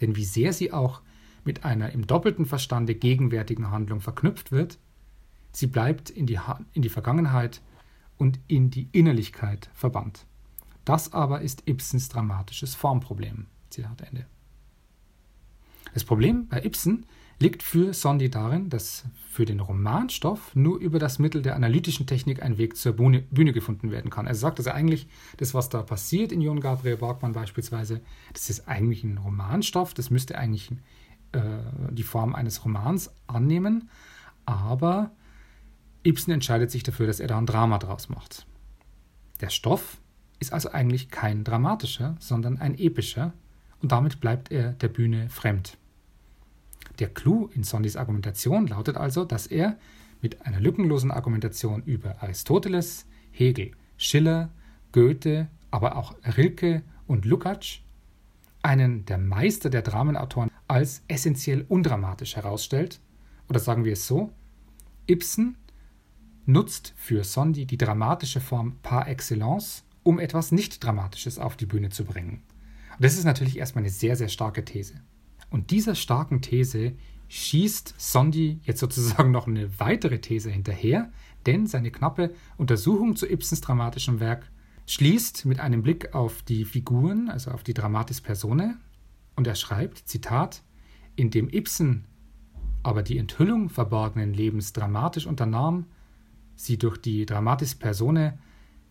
denn 0.00 0.16
wie 0.16 0.24
sehr 0.24 0.54
sie 0.54 0.72
auch 0.72 1.02
mit 1.48 1.64
einer 1.64 1.92
im 1.92 2.06
doppelten 2.06 2.44
Verstande 2.44 2.94
gegenwärtigen 2.94 3.70
Handlung 3.70 4.02
verknüpft 4.02 4.52
wird, 4.52 4.78
sie 5.50 5.66
bleibt 5.66 6.10
in 6.10 6.26
die, 6.26 6.38
in 6.74 6.82
die 6.82 6.90
Vergangenheit 6.90 7.62
und 8.18 8.38
in 8.48 8.68
die 8.70 8.86
Innerlichkeit 8.92 9.70
verbannt. 9.72 10.26
Das 10.84 11.14
aber 11.14 11.40
ist 11.40 11.66
Ibsens 11.66 12.10
dramatisches 12.10 12.74
Formproblem. 12.74 13.46
Zitat 13.70 14.02
Ende. 14.02 14.26
Das 15.94 16.04
Problem 16.04 16.48
bei 16.48 16.62
Ibsen 16.62 17.06
liegt 17.40 17.62
für 17.62 17.94
Sondi 17.94 18.28
darin, 18.28 18.68
dass 18.68 19.06
für 19.30 19.46
den 19.46 19.60
Romanstoff 19.60 20.54
nur 20.54 20.78
über 20.78 20.98
das 20.98 21.18
Mittel 21.18 21.40
der 21.40 21.56
analytischen 21.56 22.06
Technik 22.06 22.42
ein 22.42 22.58
Weg 22.58 22.76
zur 22.76 22.92
Bühne, 22.92 23.22
Bühne 23.30 23.54
gefunden 23.54 23.90
werden 23.90 24.10
kann. 24.10 24.26
Er 24.26 24.34
sagt, 24.34 24.58
dass 24.58 24.66
er 24.66 24.74
eigentlich 24.74 25.08
das, 25.38 25.54
was 25.54 25.70
da 25.70 25.82
passiert 25.82 26.30
in 26.30 26.42
Johann 26.42 26.60
Gabriel 26.60 26.98
Borgmann 26.98 27.32
beispielsweise, 27.32 28.02
das 28.34 28.50
ist 28.50 28.68
eigentlich 28.68 29.02
ein 29.02 29.16
Romanstoff, 29.16 29.94
das 29.94 30.10
müsste 30.10 30.36
eigentlich 30.36 30.70
äh, 31.32 31.40
die 31.90 32.02
Form 32.02 32.34
eines 32.34 32.64
Romans 32.64 33.10
annehmen, 33.26 33.90
aber 34.46 35.10
Ibsen 36.02 36.32
entscheidet 36.32 36.70
sich 36.70 36.82
dafür, 36.82 37.06
dass 37.06 37.20
er 37.20 37.28
da 37.28 37.38
ein 37.38 37.46
Drama 37.46 37.78
draus 37.78 38.08
macht. 38.08 38.46
Der 39.40 39.50
Stoff 39.50 40.00
ist 40.40 40.52
also 40.52 40.70
eigentlich 40.70 41.10
kein 41.10 41.44
dramatischer, 41.44 42.16
sondern 42.18 42.58
ein 42.58 42.78
epischer, 42.78 43.32
und 43.80 43.92
damit 43.92 44.20
bleibt 44.20 44.50
er 44.50 44.72
der 44.72 44.88
Bühne 44.88 45.28
fremd. 45.28 45.76
Der 46.98 47.08
Clou 47.08 47.48
in 47.54 47.62
Sondis 47.62 47.96
Argumentation 47.96 48.66
lautet 48.66 48.96
also, 48.96 49.24
dass 49.24 49.46
er 49.46 49.76
mit 50.20 50.46
einer 50.46 50.60
lückenlosen 50.60 51.10
Argumentation 51.10 51.82
über 51.84 52.22
Aristoteles, 52.22 53.06
Hegel, 53.30 53.72
Schiller, 53.96 54.50
Goethe, 54.92 55.48
aber 55.70 55.96
auch 55.96 56.14
Rilke 56.24 56.82
und 57.06 57.24
Lukács 57.24 57.80
einen 58.62 59.04
der 59.04 59.18
Meister 59.18 59.70
der 59.70 59.82
Dramenautoren 59.82 60.50
als 60.66 61.02
essentiell 61.08 61.64
undramatisch 61.68 62.36
herausstellt, 62.36 63.00
oder 63.48 63.60
sagen 63.60 63.84
wir 63.84 63.94
es 63.94 64.06
so, 64.06 64.30
Ibsen 65.06 65.56
nutzt 66.44 66.94
für 66.96 67.24
Sondi 67.24 67.66
die 67.66 67.78
dramatische 67.78 68.40
Form 68.40 68.76
par 68.82 69.08
excellence, 69.08 69.84
um 70.02 70.18
etwas 70.18 70.52
Nicht-Dramatisches 70.52 71.38
auf 71.38 71.56
die 71.56 71.66
Bühne 71.66 71.90
zu 71.90 72.04
bringen. 72.04 72.42
Und 72.96 73.04
das 73.04 73.16
ist 73.16 73.24
natürlich 73.24 73.58
erstmal 73.58 73.82
eine 73.84 73.92
sehr, 73.92 74.16
sehr 74.16 74.28
starke 74.28 74.64
These. 74.64 74.94
Und 75.50 75.70
dieser 75.70 75.94
starken 75.94 76.42
These 76.42 76.92
schießt 77.28 77.94
Sondi 77.98 78.60
jetzt 78.62 78.80
sozusagen 78.80 79.30
noch 79.32 79.46
eine 79.46 79.78
weitere 79.78 80.20
These 80.20 80.50
hinterher, 80.50 81.10
denn 81.46 81.66
seine 81.66 81.90
knappe 81.90 82.34
Untersuchung 82.56 83.16
zu 83.16 83.30
Ibsens 83.30 83.60
dramatischem 83.60 84.20
Werk 84.20 84.50
schließt 84.88 85.44
mit 85.44 85.60
einem 85.60 85.82
Blick 85.82 86.14
auf 86.14 86.42
die 86.42 86.64
Figuren, 86.64 87.28
also 87.28 87.50
auf 87.50 87.62
die 87.62 87.74
Dramatis 87.74 88.22
Personae, 88.22 88.74
und 89.36 89.46
er 89.46 89.54
schreibt, 89.54 90.08
Zitat, 90.08 90.62
indem 91.14 91.48
Ibsen 91.50 92.06
aber 92.82 93.02
die 93.02 93.18
Enthüllung 93.18 93.68
verborgenen 93.68 94.32
Lebens 94.32 94.72
dramatisch 94.72 95.26
unternahm, 95.26 95.86
sie 96.56 96.78
durch 96.78 96.96
die 96.96 97.26
Dramatis 97.26 97.74
Personae 97.74 98.38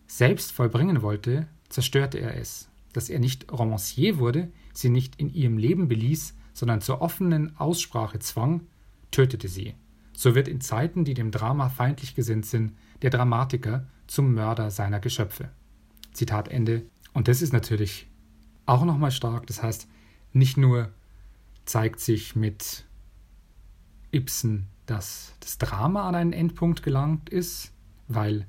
selbst 0.06 0.52
vollbringen 0.52 1.02
wollte, 1.02 1.48
zerstörte 1.68 2.18
er 2.18 2.36
es. 2.36 2.68
Dass 2.92 3.08
er 3.08 3.18
nicht 3.18 3.50
Romancier 3.52 4.18
wurde, 4.18 4.52
sie 4.72 4.90
nicht 4.90 5.16
in 5.16 5.28
ihrem 5.28 5.58
Leben 5.58 5.88
beließ, 5.88 6.36
sondern 6.52 6.80
zur 6.80 7.02
offenen 7.02 7.56
Aussprache 7.56 8.20
zwang, 8.20 8.62
tötete 9.10 9.48
sie. 9.48 9.74
So 10.12 10.34
wird 10.34 10.46
in 10.48 10.60
Zeiten, 10.60 11.04
die 11.04 11.14
dem 11.14 11.32
Drama 11.32 11.68
feindlich 11.68 12.14
gesinnt 12.14 12.46
sind, 12.46 12.72
der 13.02 13.10
Dramatiker 13.10 13.86
zum 14.06 14.32
Mörder 14.34 14.70
seiner 14.70 15.00
Geschöpfe. 15.00 15.50
Zitat 16.12 16.48
Ende. 16.48 16.86
Und 17.12 17.28
das 17.28 17.42
ist 17.42 17.52
natürlich 17.52 18.08
auch 18.66 18.84
nochmal 18.84 19.10
stark. 19.10 19.46
Das 19.46 19.62
heißt, 19.62 19.88
nicht 20.32 20.56
nur 20.56 20.92
zeigt 21.64 22.00
sich 22.00 22.36
mit 22.36 22.84
Ibsen, 24.12 24.66
dass 24.86 25.34
das 25.40 25.58
Drama 25.58 26.08
an 26.08 26.14
einen 26.14 26.32
Endpunkt 26.32 26.82
gelangt 26.82 27.28
ist, 27.28 27.72
weil 28.08 28.46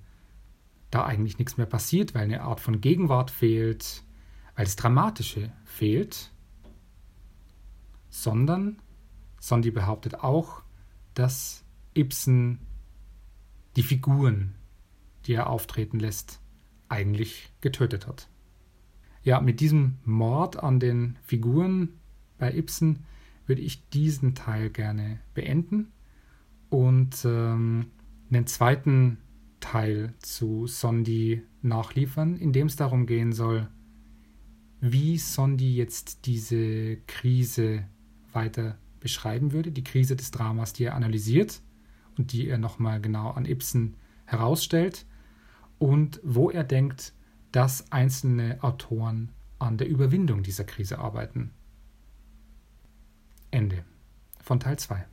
da 0.89 1.05
eigentlich 1.05 1.37
nichts 1.37 1.57
mehr 1.57 1.65
passiert, 1.65 2.15
weil 2.15 2.23
eine 2.23 2.41
Art 2.41 2.59
von 2.59 2.81
Gegenwart 2.81 3.29
fehlt, 3.29 4.03
weil 4.55 4.65
das 4.65 4.75
Dramatische 4.75 5.51
fehlt, 5.65 6.31
sondern 8.09 8.81
Sondi 9.39 9.71
behauptet 9.71 10.15
auch, 10.15 10.63
dass 11.13 11.63
Ibsen 11.93 12.59
die 13.75 13.83
Figuren, 13.83 14.55
die 15.25 15.33
er 15.33 15.49
auftreten 15.49 15.99
lässt, 15.99 16.39
eigentlich 16.89 17.51
getötet 17.61 18.07
hat. 18.07 18.27
Ja, 19.23 19.41
mit 19.41 19.59
diesem 19.59 19.97
Mord 20.03 20.61
an 20.61 20.79
den 20.79 21.17
Figuren 21.23 21.89
bei 22.37 22.53
Ibsen 22.53 23.05
würde 23.45 23.61
ich 23.61 23.87
diesen 23.89 24.35
Teil 24.35 24.69
gerne 24.69 25.19
beenden 25.33 25.91
und 26.69 27.25
ähm, 27.25 27.87
einen 28.29 28.47
zweiten 28.47 29.17
Teil 29.59 30.13
zu 30.19 30.67
Sondi 30.67 31.43
nachliefern, 31.61 32.37
in 32.37 32.53
dem 32.53 32.67
es 32.67 32.75
darum 32.75 33.05
gehen 33.05 33.33
soll, 33.33 33.67
wie 34.81 35.17
Sondi 35.17 35.75
jetzt 35.75 36.25
diese 36.25 36.97
Krise 37.07 37.85
weiter 38.31 38.77
beschreiben 38.99 39.51
würde, 39.51 39.71
die 39.71 39.83
Krise 39.83 40.15
des 40.15 40.31
Dramas, 40.31 40.73
die 40.73 40.85
er 40.85 40.95
analysiert 40.95 41.61
und 42.17 42.31
die 42.31 42.47
er 42.47 42.57
nochmal 42.57 43.01
genau 43.01 43.31
an 43.31 43.45
Ibsen 43.45 43.95
herausstellt 44.25 45.05
und 45.79 46.19
wo 46.23 46.51
er 46.51 46.63
denkt, 46.63 47.13
dass 47.51 47.91
einzelne 47.91 48.61
Autoren 48.61 49.31
an 49.57 49.77
der 49.77 49.87
Überwindung 49.87 50.43
dieser 50.43 50.63
Krise 50.63 50.99
arbeiten. 50.99 51.51
Ende 53.51 53.83
von 54.41 54.59
Teil 54.59 54.77
2. 54.77 55.05